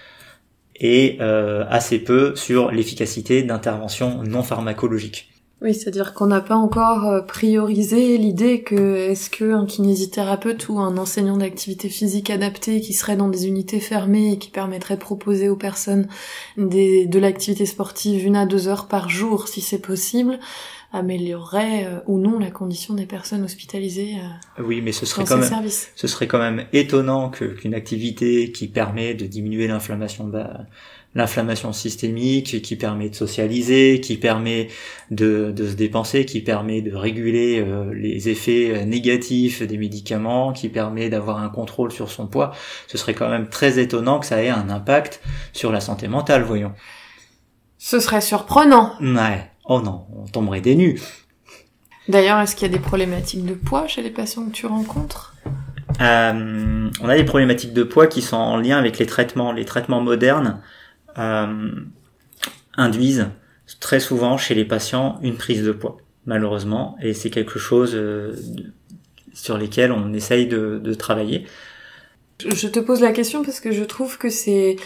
et 0.75 1.18
euh, 1.21 1.64
assez 1.68 2.01
peu 2.01 2.35
sur 2.35 2.73
l'efficacité 2.73 3.45
d'interventions 3.45 4.25
non 4.25 4.42
pharmacologiques. 4.42 5.32
Oui, 5.62 5.75
c'est-à-dire 5.75 6.12
qu'on 6.12 6.27
n'a 6.27 6.40
pas 6.40 6.57
encore 6.57 7.09
euh, 7.09 7.20
priorisé 7.20 8.18
l'idée 8.18 8.62
que 8.62 8.96
est-ce 8.96 9.31
qu'un 9.31 9.64
kinésithérapeute 9.64 10.68
ou 10.68 10.81
un 10.81 10.96
enseignant 10.96 11.37
d'activité 11.37 11.88
physique 11.88 12.31
adaptée 12.31 12.81
qui 12.81 12.92
serait 12.92 13.14
dans 13.14 13.29
des 13.29 13.46
unités 13.46 13.79
fermées 13.79 14.33
et 14.33 14.38
qui 14.38 14.51
permettrait 14.51 14.96
de 14.96 15.01
proposer 15.01 15.48
aux 15.48 15.57
personnes 15.57 16.09
des, 16.57 17.07
de 17.07 17.18
l'activité 17.20 17.64
sportive 17.64 18.27
une 18.27 18.35
à 18.35 18.44
deux 18.44 18.66
heures 18.66 18.88
par 18.88 19.09
jour, 19.09 19.46
si 19.46 19.61
c'est 19.61 19.79
possible, 19.79 20.40
améliorerait 20.92 21.87
euh, 21.87 22.01
ou 22.07 22.18
non 22.18 22.38
la 22.38 22.51
condition 22.51 22.94
des 22.94 23.07
personnes 23.07 23.44
hospitalisées 23.44 24.16
euh, 24.59 24.62
oui 24.62 24.83
mais 24.83 24.92
ce 24.92 25.07
serait 25.07 25.25
quand 25.25 25.38
même 25.38 25.68
ce 25.94 26.07
serait 26.07 26.27
quand 26.27 26.38
même 26.38 26.66
étonnant 26.72 27.31
que 27.31 27.46
qu'une 27.46 27.75
activité 27.75 28.53
qui 28.53 28.68
permet 28.68 29.14
de 29.14 29.27
diminuer 29.27 29.66
l'inflammation 29.68 30.31
l'inflammation 31.14 31.72
systémique 31.72 32.62
qui 32.62 32.77
permet 32.77 33.11
de 33.11 33.14
socialiser, 33.14 34.01
qui 34.01 34.16
permet 34.16 34.68
de, 35.11 35.53
de 35.55 35.68
se 35.68 35.75
dépenser, 35.75 36.25
qui 36.25 36.40
permet 36.40 36.81
de 36.81 36.94
réguler 36.94 37.61
euh, 37.61 37.92
les 37.92 38.29
effets 38.29 38.70
euh, 38.70 38.85
négatifs 38.85 39.62
des 39.62 39.77
médicaments, 39.77 40.53
qui 40.53 40.68
permet 40.68 41.11
d'avoir 41.11 41.38
un 41.38 41.48
contrôle 41.48 41.92
sur 41.92 42.11
son 42.11 42.27
poids, 42.27 42.53
ce 42.87 42.96
serait 42.96 43.14
quand 43.14 43.29
même 43.29 43.48
très 43.48 43.79
étonnant 43.79 44.20
que 44.20 44.27
ça 44.27 44.42
ait 44.42 44.48
un 44.48 44.70
impact 44.70 45.20
sur 45.53 45.70
la 45.70 45.81
santé 45.81 46.09
mentale, 46.09 46.42
voyons. 46.42 46.72
Ce 47.79 48.01
serait 48.01 48.20
surprenant. 48.20 48.94
Ouais. 49.01 49.51
Oh 49.64 49.81
non, 49.81 50.07
on 50.16 50.27
tomberait 50.27 50.61
des 50.61 50.75
nues. 50.75 51.01
D'ailleurs, 52.09 52.40
est-ce 52.40 52.57
qu'il 52.57 52.70
y 52.70 52.70
a 52.70 52.77
des 52.77 52.83
problématiques 52.83 53.44
de 53.44 53.55
poids 53.55 53.87
chez 53.87 54.03
les 54.03 54.11
patients 54.11 54.46
que 54.46 54.53
tu 54.53 54.66
rencontres? 54.66 55.35
Euh, 56.01 56.90
On 57.01 57.09
a 57.09 57.16
des 57.16 57.25
problématiques 57.25 57.72
de 57.72 57.83
poids 57.83 58.07
qui 58.07 58.22
sont 58.22 58.37
en 58.37 58.57
lien 58.57 58.79
avec 58.79 58.98
les 58.98 59.07
traitements, 59.07 59.53
les 59.53 59.64
traitements 59.64 60.01
modernes 60.01 60.61
induisent 62.77 63.29
très 63.81 64.01
souvent 64.01 64.37
chez 64.37 64.55
les 64.55 64.64
patients 64.64 65.18
une 65.22 65.37
prise 65.37 65.62
de 65.62 65.72
poids, 65.72 65.96
malheureusement, 66.27 66.96
et 67.03 67.14
c'est 67.14 67.31
quelque 67.31 67.59
chose 67.59 67.92
euh, 67.94 68.35
sur 69.33 69.59
lesquels 69.59 69.92
on 69.92 70.12
essaye 70.12 70.46
de, 70.46 70.81
de 70.83 70.94
travailler. 70.94 71.46
Je 72.44 72.68
te 72.68 72.81
pose 72.81 73.01
la 73.01 73.12
question 73.12 73.44
parce 73.44 73.61
que 73.61 73.72
je 73.72 73.85
trouve 73.85 74.18
que 74.18 74.29
c'est 74.29 74.77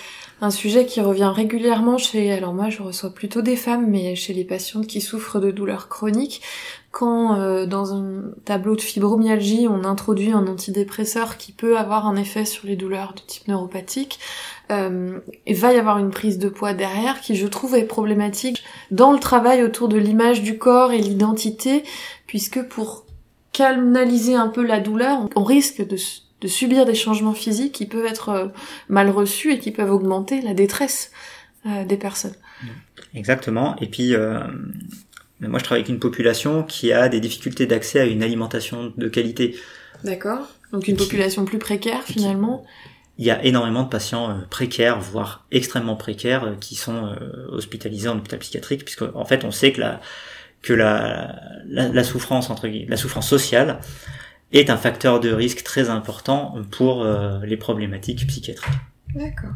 un 0.41 0.51
sujet 0.51 0.85
qui 0.85 1.01
revient 1.01 1.33
régulièrement 1.35 1.97
chez, 1.97 2.31
alors 2.33 2.53
moi 2.53 2.69
je 2.69 2.83
reçois 2.83 3.15
plutôt 3.15 3.41
des 3.41 3.57
femmes, 3.57 3.87
mais 3.89 4.15
chez 4.15 4.35
les 4.35 4.45
patientes 4.45 4.87
qui 4.87 5.01
souffrent 5.01 5.41
de 5.41 5.51
douleurs 5.51 5.89
chroniques, 5.89 6.43
quand 6.97 7.39
euh, 7.39 7.67
dans 7.67 7.93
un 7.93 8.23
tableau 8.47 8.75
de 8.75 8.81
fibromyalgie 8.81 9.67
on 9.69 9.85
introduit 9.85 10.33
un 10.33 10.47
antidépresseur 10.47 11.37
qui 11.37 11.53
peut 11.53 11.77
avoir 11.77 12.07
un 12.07 12.17
effet 12.17 12.47
sur 12.47 12.67
les 12.67 12.75
douleurs 12.75 13.13
de 13.13 13.21
type 13.21 13.49
neuropathique, 13.49 14.19
euh, 14.73 15.19
il 15.47 15.57
va 15.57 15.75
y 15.75 15.77
avoir 15.77 15.99
une 15.99 16.11
prise 16.11 16.39
de 16.39 16.49
poids 16.49 16.73
derrière 16.73 17.21
qui 17.21 17.37
je 17.37 17.47
trouve 17.47 17.75
est 17.75 17.85
problématique 17.85 18.65
dans 18.91 19.13
le 19.13 19.19
travail 19.19 19.63
autour 19.63 19.89
de 19.89 19.99
l'image 19.99 20.41
du 20.41 20.57
corps 20.57 20.91
et 20.91 20.99
l'identité, 20.99 21.85
puisque 22.27 22.63
pour 22.63 23.05
canaliser 23.53 24.35
un 24.35 24.49
peu 24.49 24.65
la 24.65 24.81
douleur, 24.81 25.29
on 25.37 25.45
risque 25.45 25.87
de 25.87 26.49
subir 26.49 26.87
des 26.87 26.95
changements 26.95 27.35
physiques 27.35 27.73
qui 27.73 27.85
peuvent 27.85 28.07
être 28.07 28.31
euh, 28.31 28.49
mal 28.89 29.11
reçus 29.11 29.53
et 29.53 29.59
qui 29.59 29.71
peuvent 29.71 29.93
augmenter 29.93 30.41
la 30.41 30.55
détresse 30.55 31.11
euh, 31.67 31.85
des 31.85 31.99
personnes. 31.99 32.37
Exactement. 33.15 33.77
Et 33.81 33.87
puis, 33.87 34.15
euh, 34.15 34.41
moi, 35.41 35.59
je 35.59 35.65
travaille 35.65 35.83
avec 35.83 35.91
une 35.91 36.01
population 36.01 36.63
qui 36.63 36.93
a 36.93 37.09
des 37.09 37.21
difficultés 37.21 37.67
d'accès 37.67 38.01
à 38.01 38.05
une 38.05 38.23
alimentation 38.23 38.93
de 38.97 39.09
qualité. 39.09 39.57
D'accord. 40.05 40.49
Donc 40.73 40.89
une 40.89 40.97
population 40.97 41.45
plus 41.45 41.59
précaire 41.59 42.03
finalement. 42.05 42.65
Il 43.19 43.25
y 43.25 43.31
a 43.31 43.43
énormément 43.45 43.83
de 43.83 43.89
patients 43.89 44.41
précaires, 44.51 45.01
voire 45.01 45.47
extrêmement 45.51 45.97
précaires, 45.97 46.55
qui 46.61 46.75
sont 46.75 47.17
hospitalisés 47.49 48.09
en 48.09 48.19
hôpital 48.19 48.39
psychiatrique, 48.39 48.85
puisque 48.85 49.03
en 49.03 49.25
fait, 49.25 49.45
on 49.45 49.51
sait 49.51 49.73
que 49.73 49.81
la 49.81 50.01
que 50.63 50.73
la, 50.73 51.39
la, 51.67 51.89
la 51.89 52.05
souffrance 52.05 52.51
entre 52.51 52.67
la 52.67 52.97
souffrance 52.97 53.29
sociale 53.29 53.79
est 54.53 54.71
un 54.71 54.77
facteur 54.77 55.21
de 55.21 55.33
risque 55.33 55.63
très 55.63 55.91
important 55.91 56.57
pour 56.73 57.03
euh, 57.03 57.39
les 57.45 57.57
problématiques 57.57 58.27
psychiatriques. 58.27 58.75
D'accord. 59.15 59.53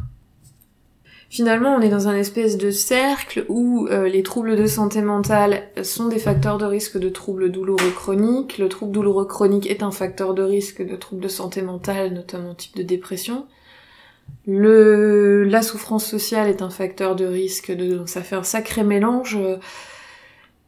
Finalement, 1.31 1.73
on 1.77 1.79
est 1.79 1.87
dans 1.87 2.09
un 2.09 2.17
espèce 2.17 2.57
de 2.57 2.71
cercle 2.71 3.45
où 3.47 3.87
euh, 3.87 4.09
les 4.09 4.21
troubles 4.21 4.57
de 4.57 4.67
santé 4.67 5.01
mentale 5.01 5.63
sont 5.81 6.09
des 6.09 6.19
facteurs 6.19 6.57
de 6.57 6.65
risque 6.65 6.97
de 6.97 7.07
troubles 7.07 7.49
douloureux 7.49 7.91
chroniques. 7.91 8.57
Le 8.57 8.67
trouble 8.67 8.91
douloureux 8.91 9.23
chronique 9.23 9.65
est 9.65 9.81
un 9.81 9.91
facteur 9.91 10.33
de 10.33 10.43
risque 10.43 10.85
de 10.85 10.93
troubles 10.97 11.23
de 11.23 11.29
santé 11.29 11.61
mentale, 11.61 12.11
notamment 12.11 12.53
type 12.53 12.75
de 12.75 12.83
dépression. 12.83 13.45
Le, 14.45 15.45
la 15.45 15.61
souffrance 15.61 16.05
sociale 16.05 16.49
est 16.49 16.61
un 16.61 16.69
facteur 16.69 17.15
de 17.15 17.23
risque 17.23 17.71
de, 17.71 17.95
donc 17.95 18.09
ça 18.09 18.23
fait 18.23 18.35
un 18.35 18.43
sacré 18.43 18.83
mélange. 18.83 19.37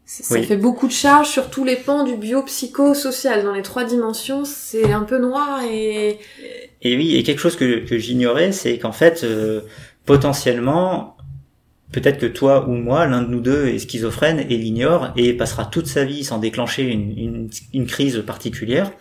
Ça 0.06 0.42
fait 0.42 0.58
beaucoup 0.58 0.88
de 0.88 0.94
charges 0.94 1.30
sur 1.30 1.50
tous 1.50 1.66
les 1.66 1.76
pans 1.76 2.04
du 2.06 2.16
biopsychosocial. 2.16 3.44
Dans 3.44 3.54
les 3.54 3.64
trois 3.64 3.84
dimensions, 3.84 4.46
c'est 4.46 4.94
un 4.94 5.04
peu 5.04 5.18
noir 5.18 5.62
et... 5.70 6.20
Et 6.82 6.98
oui, 6.98 7.16
et 7.16 7.24
quelque 7.24 7.40
chose 7.40 7.56
que, 7.56 7.80
que 7.86 7.98
j'ignorais, 7.98 8.52
c'est 8.52 8.78
qu'en 8.78 8.92
fait, 8.92 9.24
euh, 9.24 9.62
potentiellement, 10.06 11.18
peut-être 11.92 12.20
que 12.20 12.26
toi 12.26 12.68
ou 12.68 12.74
moi, 12.74 13.06
l'un 13.06 13.22
de 13.22 13.30
nous 13.30 13.42
deux 13.42 13.68
est 13.68 13.80
schizophrène 13.80 14.40
et 14.40 14.58
l'ignore 14.58 15.12
et 15.16 15.34
passera 15.34 15.66
toute 15.66 15.88
sa 15.88 16.04
vie 16.04 16.24
sans 16.24 16.40
déclencher 16.40 16.84
une, 16.92 17.50
crise 17.88 18.24
particulière 18.26 18.92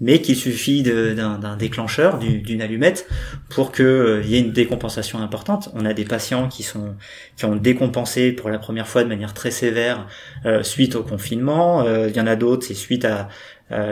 mais 0.00 0.20
qu'il 0.20 0.36
suffit 0.36 0.82
d'un 0.82 1.56
déclencheur, 1.56 2.18
d'une 2.18 2.62
allumette, 2.62 3.08
pour 3.48 3.72
qu'il 3.72 3.84
euh, 3.84 4.22
y 4.22 4.36
ait 4.36 4.40
une 4.40 4.52
décompensation 4.52 5.20
importante. 5.20 5.70
On 5.74 5.84
a 5.84 5.92
des 5.92 6.04
patients 6.04 6.48
qui 6.48 6.62
sont 6.62 6.94
qui 7.36 7.44
ont 7.46 7.56
décompensé 7.56 8.32
pour 8.32 8.48
la 8.48 8.58
première 8.58 8.86
fois 8.86 9.02
de 9.02 9.08
manière 9.08 9.34
très 9.34 9.50
sévère 9.50 10.06
euh, 10.46 10.62
suite 10.62 10.94
au 10.94 11.02
confinement. 11.02 11.82
Euh, 11.82 12.08
il 12.08 12.16
y 12.16 12.20
en 12.20 12.26
a 12.26 12.36
d'autres, 12.36 12.64
c'est 12.66 12.74
suite 12.74 13.04
à 13.04 13.28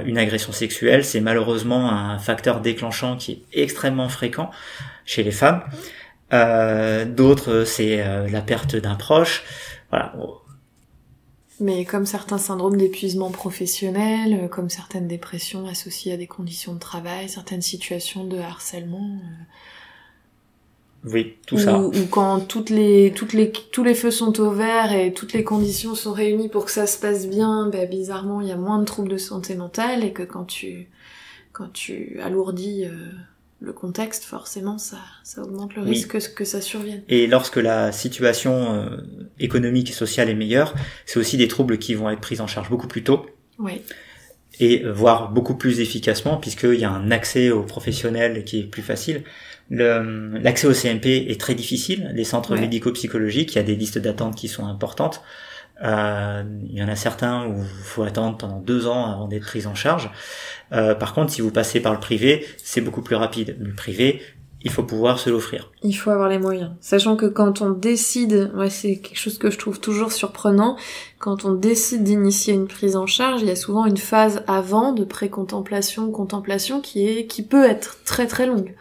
une 0.07 0.17
agression 0.17 0.53
sexuelle. 0.53 1.05
C'est 1.05 1.21
malheureusement 1.21 1.91
un 1.91 2.19
facteur 2.19 2.61
déclenchant 2.61 3.17
qui 3.17 3.45
est 3.53 3.63
extrêmement 3.63 4.09
fréquent 4.09 4.51
chez 5.05 5.23
les 5.23 5.31
femmes. 5.31 5.63
D'autres, 6.31 7.65
c'est 7.65 7.97
la 8.29 8.41
perte 8.43 8.77
d'un 8.77 8.97
proche. 8.97 9.45
Voilà 9.91 10.15
mais 11.61 11.85
comme 11.85 12.07
certains 12.07 12.39
syndromes 12.39 12.77
d'épuisement 12.77 13.31
professionnel, 13.31 14.41
euh, 14.43 14.49
comme 14.49 14.69
certaines 14.69 15.09
dépressions 15.09 15.67
associées 15.67 16.13
à 16.13 16.17
des 16.17 16.27
conditions 16.27 16.75
de 16.75 16.79
travail, 16.79 17.29
certaines 17.29 17.63
situations 17.63 18.25
de 18.25 18.39
harcèlement. 18.39 19.19
Euh, 21.05 21.11
oui, 21.13 21.37
tout 21.47 21.59
ça. 21.59 21.79
Ou, 21.79 21.93
quand 22.11 22.41
toutes 22.41 22.69
les, 22.69 23.13
toutes 23.15 23.33
les, 23.33 23.53
tous 23.53 23.85
les 23.85 23.95
feux 23.95 24.11
sont 24.11 24.39
au 24.41 24.51
vert 24.51 24.93
et 24.93 25.13
toutes 25.13 25.33
les 25.33 25.45
conditions 25.45 25.95
sont 25.95 26.13
réunies 26.13 26.49
pour 26.49 26.65
que 26.65 26.71
ça 26.71 26.87
se 26.87 26.99
passe 26.99 27.29
bien, 27.29 27.69
ben, 27.69 27.89
bizarrement, 27.89 28.41
il 28.41 28.49
y 28.49 28.53
a 28.53 28.57
moins 28.57 28.79
de 28.79 28.85
troubles 28.85 29.11
de 29.11 29.17
santé 29.17 29.55
mentale 29.55 30.05
et 30.05 30.13
que 30.13 30.25
quand 30.25 30.45
tu, 30.45 30.89
quand 31.53 31.73
tu 31.73 32.19
alourdis 32.21 32.85
euh, 32.85 33.13
le 33.61 33.73
contexte, 33.73 34.25
forcément, 34.25 34.77
ça, 34.77 34.99
ça 35.25 35.43
augmente 35.43 35.75
le 35.75 35.83
risque 35.83 36.35
que, 36.35 36.45
ça 36.45 36.61
survienne. 36.61 37.03
Et 37.09 37.27
lorsque 37.27 37.57
la 37.57 37.91
situation 37.91 38.75
euh, 38.75 38.99
économique 39.39 39.91
et 39.91 39.95
sociale 39.95 40.29
est 40.29 40.35
meilleure, 40.35 40.75
c'est 41.07 41.19
aussi 41.19 41.37
des 41.39 41.49
troubles 41.49 41.79
qui 41.79 41.95
vont 41.95 42.11
être 42.11 42.21
pris 42.21 42.41
en 42.41 42.47
charge 42.47 42.69
beaucoup 42.69 42.87
plus 42.89 43.03
tôt. 43.03 43.25
Oui. 43.59 43.81
Et 44.61 44.83
voire 44.85 45.33
beaucoup 45.33 45.55
plus 45.55 45.81
efficacement, 45.81 46.37
puisqu'il 46.37 46.79
y 46.79 46.85
a 46.85 46.91
un 46.91 47.11
accès 47.11 47.51
aux 47.51 47.63
professionnels 47.63 48.45
qui 48.45 48.61
est 48.61 48.65
plus 48.65 48.83
facile. 48.83 49.23
L'accès 49.71 50.67
au 50.67 50.73
CMP 50.73 51.27
est 51.29 51.41
très 51.41 51.55
difficile. 51.55 52.11
Les 52.15 52.25
centres 52.25 52.57
médico-psychologiques, 52.57 53.53
il 53.55 53.57
y 53.57 53.59
a 53.59 53.65
des 53.65 53.75
listes 53.75 53.99
d'attente 53.99 54.37
qui 54.37 54.49
sont 54.49 54.67
importantes. 54.67 55.23
Euh, 55.83 56.43
il 56.69 56.75
y 56.75 56.83
en 56.83 56.89
a 56.89 56.97
certains 56.97 57.47
où 57.47 57.59
il 57.59 57.85
faut 57.85 58.03
attendre 58.03 58.39
pendant 58.39 58.61
deux 58.61 58.87
ans 58.87 59.13
avant 59.13 59.29
d'être 59.29 59.45
pris 59.45 59.67
en 59.67 59.75
charge. 59.75 60.11
Euh, 60.73 60.95
par 60.95 61.15
contre, 61.15 61.33
si 61.33 61.41
vous 61.41 61.51
passez 61.51 61.81
par 61.81 61.93
le 61.93 62.01
privé, 62.01 62.47
c'est 62.57 62.81
beaucoup 62.81 63.03
plus 63.03 63.17
rapide. 63.17 63.57
Le 63.61 63.75
privé, 63.75 64.23
il 64.63 64.71
faut 64.71 64.83
pouvoir 64.83 65.19
se 65.19 65.29
l'offrir. 65.29 65.71
Il 65.83 65.93
faut 65.93 66.11
avoir 66.11 66.29
les 66.29 66.39
moyens. 66.39 66.73
Sachant 66.81 67.17
que 67.17 67.27
quand 67.27 67.61
on 67.61 67.71
décide, 67.71 68.51
ouais, 68.55 68.71
c'est 68.71 68.97
quelque 68.97 69.19
chose 69.19 69.39
que 69.39 69.51
je 69.51 69.59
trouve 69.59 69.79
toujours 69.79 70.13
surprenant, 70.13 70.77
quand 71.19 71.45
on 71.45 71.53
décide 71.53 72.03
d'initier 72.03 72.55
une 72.55 72.67
prise 72.67 72.97
en 72.97 73.07
charge, 73.07 73.43
il 73.43 73.49
y 73.49 73.53
a 73.53 73.57
souvent 73.57 73.85
une 73.85 73.99
phase 73.99 74.43
avant 74.47 74.93
de 74.93 75.05
pré-contemplation, 75.05 76.11
contemplation 76.11 76.81
qui 76.81 77.07
est, 77.07 77.27
qui 77.27 77.43
peut 77.43 77.65
être 77.65 77.99
très 78.05 78.27
très 78.27 78.47
longue. 78.47 78.75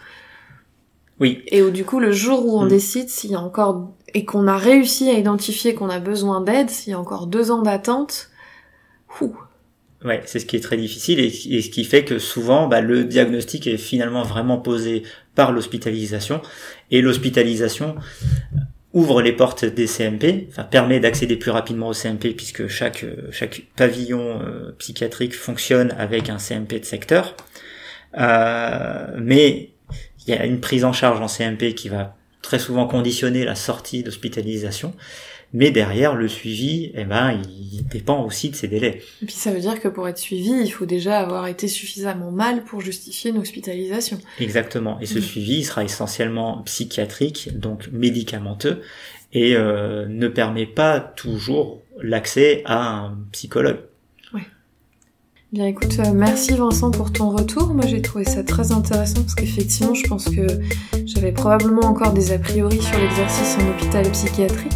Oui. 1.19 1.43
Et 1.47 1.61
où 1.61 1.69
du 1.69 1.85
coup, 1.85 1.99
le 1.99 2.11
jour 2.11 2.45
où 2.45 2.57
on 2.57 2.65
mm. 2.65 2.69
décide, 2.69 3.09
s'il 3.09 3.31
y 3.31 3.35
a 3.35 3.39
encore 3.39 3.91
et 4.15 4.23
qu'on 4.23 4.47
a 4.47 4.57
réussi 4.57 5.09
à 5.09 5.13
identifier 5.13 5.75
qu'on 5.75 5.89
a 5.89 5.99
besoin 5.99 6.39
d'aide, 6.39 6.69
s'il 6.69 6.91
y 6.91 6.93
a 6.93 6.99
encore 6.99 7.27
deux 7.27 7.51
ans 7.51 7.61
d'attente, 7.61 8.29
ouh. 9.19 9.35
Ouais, 10.05 10.21
c'est 10.25 10.39
ce 10.39 10.45
qui 10.45 10.55
est 10.55 10.61
très 10.61 10.77
difficile 10.77 11.19
et, 11.19 11.29
ce 11.29 11.69
qui 11.69 11.83
fait 11.83 12.05
que 12.05 12.17
souvent 12.17 12.67
bah, 12.67 12.79
le 12.79 13.03
diagnostic 13.03 13.67
est 13.67 13.77
finalement 13.77 14.23
vraiment 14.23 14.57
posé 14.57 15.03
par 15.33 15.51
l'hospitalisation 15.51 16.41
et 16.91 17.01
l'hospitalisation 17.01 17.95
ouvre 18.93 19.21
les 19.21 19.33
portes 19.33 19.65
des 19.65 19.87
CMP, 19.87 20.47
enfin 20.49 20.63
permet 20.63 20.99
d'accéder 20.99 21.35
plus 21.35 21.51
rapidement 21.51 21.89
au 21.89 21.93
CMP 21.93 22.35
puisque 22.35 22.67
chaque 22.67 23.05
chaque 23.31 23.63
pavillon 23.75 24.39
euh, 24.41 24.75
psychiatrique 24.77 25.35
fonctionne 25.35 25.93
avec 25.97 26.29
un 26.29 26.37
CMP 26.37 26.79
de 26.79 26.85
secteur, 26.85 27.35
euh, 28.17 29.07
mais 29.17 29.71
il 30.25 30.33
y 30.33 30.37
a 30.37 30.45
une 30.45 30.61
prise 30.61 30.85
en 30.85 30.93
charge 30.93 31.19
en 31.19 31.27
CMP 31.27 31.73
qui 31.73 31.89
va 31.89 32.15
très 32.45 32.59
souvent 32.59 32.87
conditionner 32.87 33.43
la 33.43 33.55
sortie 33.55 34.03
d'hospitalisation. 34.03 34.93
Mais 35.53 35.71
derrière, 35.71 36.15
le 36.15 36.27
suivi, 36.27 36.91
eh 36.95 37.05
ben, 37.05 37.31
il 37.31 37.85
dépend 37.87 38.23
aussi 38.25 38.49
de 38.49 38.55
ces 38.55 38.67
délais. 38.67 39.01
Et 39.21 39.25
puis 39.25 39.35
ça 39.35 39.51
veut 39.51 39.59
dire 39.59 39.79
que 39.79 39.87
pour 39.87 40.07
être 40.07 40.17
suivi, 40.17 40.51
il 40.51 40.69
faut 40.69 40.85
déjà 40.85 41.19
avoir 41.19 41.47
été 41.47 41.67
suffisamment 41.67 42.31
mal 42.31 42.63
pour 42.63 42.81
justifier 42.81 43.31
une 43.31 43.37
hospitalisation. 43.37 44.19
Exactement. 44.39 44.99
Et 44.99 45.05
ce 45.05 45.19
mm. 45.19 45.21
suivi, 45.21 45.57
il 45.59 45.63
sera 45.63 45.83
essentiellement 45.83 46.61
psychiatrique, 46.63 47.57
donc 47.57 47.87
médicamenteux, 47.91 48.81
et 49.33 49.55
euh, 49.55 50.05
ne 50.07 50.27
permet 50.27 50.65
pas 50.65 50.99
toujours 50.99 51.81
l'accès 52.01 52.61
à 52.65 52.97
un 52.97 53.17
psychologue. 53.31 53.79
Bien 55.55 55.67
écoute, 55.67 55.99
euh, 55.99 56.11
merci 56.13 56.51
Vincent 56.51 56.91
pour 56.91 57.13
ton 57.13 57.29
retour. 57.29 57.73
Moi 57.73 57.85
j'ai 57.87 58.01
trouvé 58.01 58.25
ça 58.25 58.43
très 58.43 58.73
intéressant 58.73 59.21
parce 59.21 59.35
qu'effectivement 59.35 59.93
je 59.93 60.05
pense 60.05 60.25
que 60.25 60.45
j'avais 61.05 61.31
probablement 61.31 61.85
encore 61.85 62.11
des 62.11 62.33
a 62.33 62.37
priori 62.37 62.81
sur 62.81 62.99
l'exercice 62.99 63.57
en 63.61 63.69
hôpital 63.69 64.03
psychiatrique. 64.11 64.73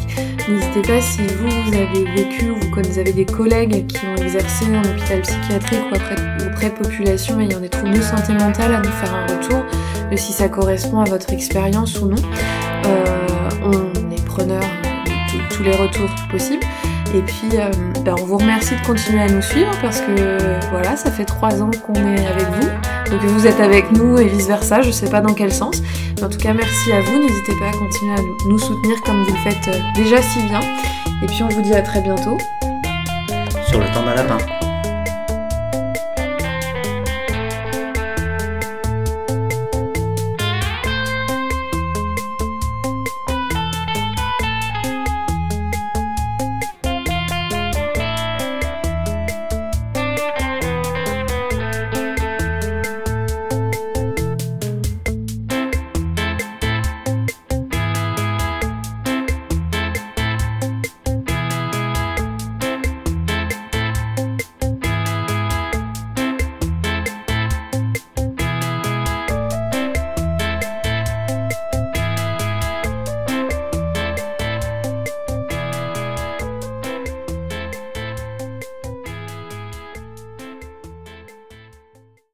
N'hésitez 0.48 0.82
pas 0.84 1.02
si 1.02 1.20
vous, 1.20 1.74
avez 1.76 2.06
vécu 2.16 2.52
ou 2.52 2.56
vous 2.82 2.98
avez 2.98 3.12
des 3.12 3.26
collègues 3.26 3.88
qui 3.88 4.06
ont 4.06 4.16
exercé 4.16 4.68
en 4.74 4.80
hôpital 4.90 5.22
psychiatrique 5.22 5.82
ou 5.92 5.96
auprès, 5.96 6.70
de 6.70 6.76
populations 6.76 7.42
ayant 7.42 7.60
des 7.60 7.68
troubles 7.68 7.96
de 7.96 8.02
santé 8.02 8.32
mentale 8.32 8.76
à 8.76 8.78
nous 8.78 8.90
faire 8.90 9.14
un 9.14 9.26
retour 9.26 9.66
de 10.10 10.16
si 10.16 10.32
ça 10.32 10.48
correspond 10.48 11.02
à 11.02 11.10
votre 11.10 11.34
expérience 11.34 12.00
ou 12.00 12.06
non. 12.06 12.22
Euh, 12.86 13.50
on 13.66 14.12
est 14.12 14.26
preneur 14.26 14.62
de 14.62 15.54
tous 15.54 15.64
les 15.64 15.76
retours 15.76 16.10
possibles. 16.32 16.66
Et 17.14 17.22
puis, 17.22 17.58
euh, 17.58 17.72
ben, 18.06 18.16
on 18.20 18.26
vous 18.26 18.38
remercie 18.38 18.76
de 18.76 18.86
continuer 18.86 19.22
à 19.22 19.28
nous 19.28 19.42
suivre 19.42 19.72
parce 19.82 20.02
que 20.02 20.70
voilà, 20.70 20.96
ça 20.96 21.10
fait 21.10 21.26
trois 21.26 21.62
ans 21.62 21.72
qu'on 21.86 21.96
est 21.96 22.28
avec 22.28 22.44
vous. 22.44 22.70
Donc 23.10 23.22
vous 23.24 23.48
êtes 23.48 23.60
avec 23.60 23.92
nous 23.92 24.20
et 24.20 24.28
vice 24.28 24.48
versa, 24.48 24.82
je 24.82 24.92
sais 24.92 25.10
pas 25.10 25.22
dans 25.22 25.34
quel 25.34 25.52
sens. 25.52 25.82
Mais 26.18 26.24
en 26.24 26.30
tout 26.30 26.38
cas, 26.38 26.54
merci 26.54 26.92
à 26.92 27.02
vous. 27.02 27.20
N'hésitez 27.20 27.54
pas 27.60 27.70
à 27.70 27.72
continuer 27.72 28.14
à 28.14 28.48
nous 28.48 28.60
soutenir 28.60 29.02
comme 29.02 29.24
vous 29.24 29.34
le 29.34 29.40
faites 29.40 29.68
euh, 29.70 29.80
déjà 29.96 30.22
si 30.22 30.40
bien. 30.44 30.60
Et 31.24 31.26
puis 31.26 31.42
on 31.42 31.48
vous 31.48 31.62
dit 31.62 31.74
à 31.74 31.82
très 31.82 32.02
bientôt. 32.02 32.38
Sur 33.68 33.80
le 33.80 33.86
temps 33.88 34.04
d'un 34.04 34.16
lapin. 34.16 34.38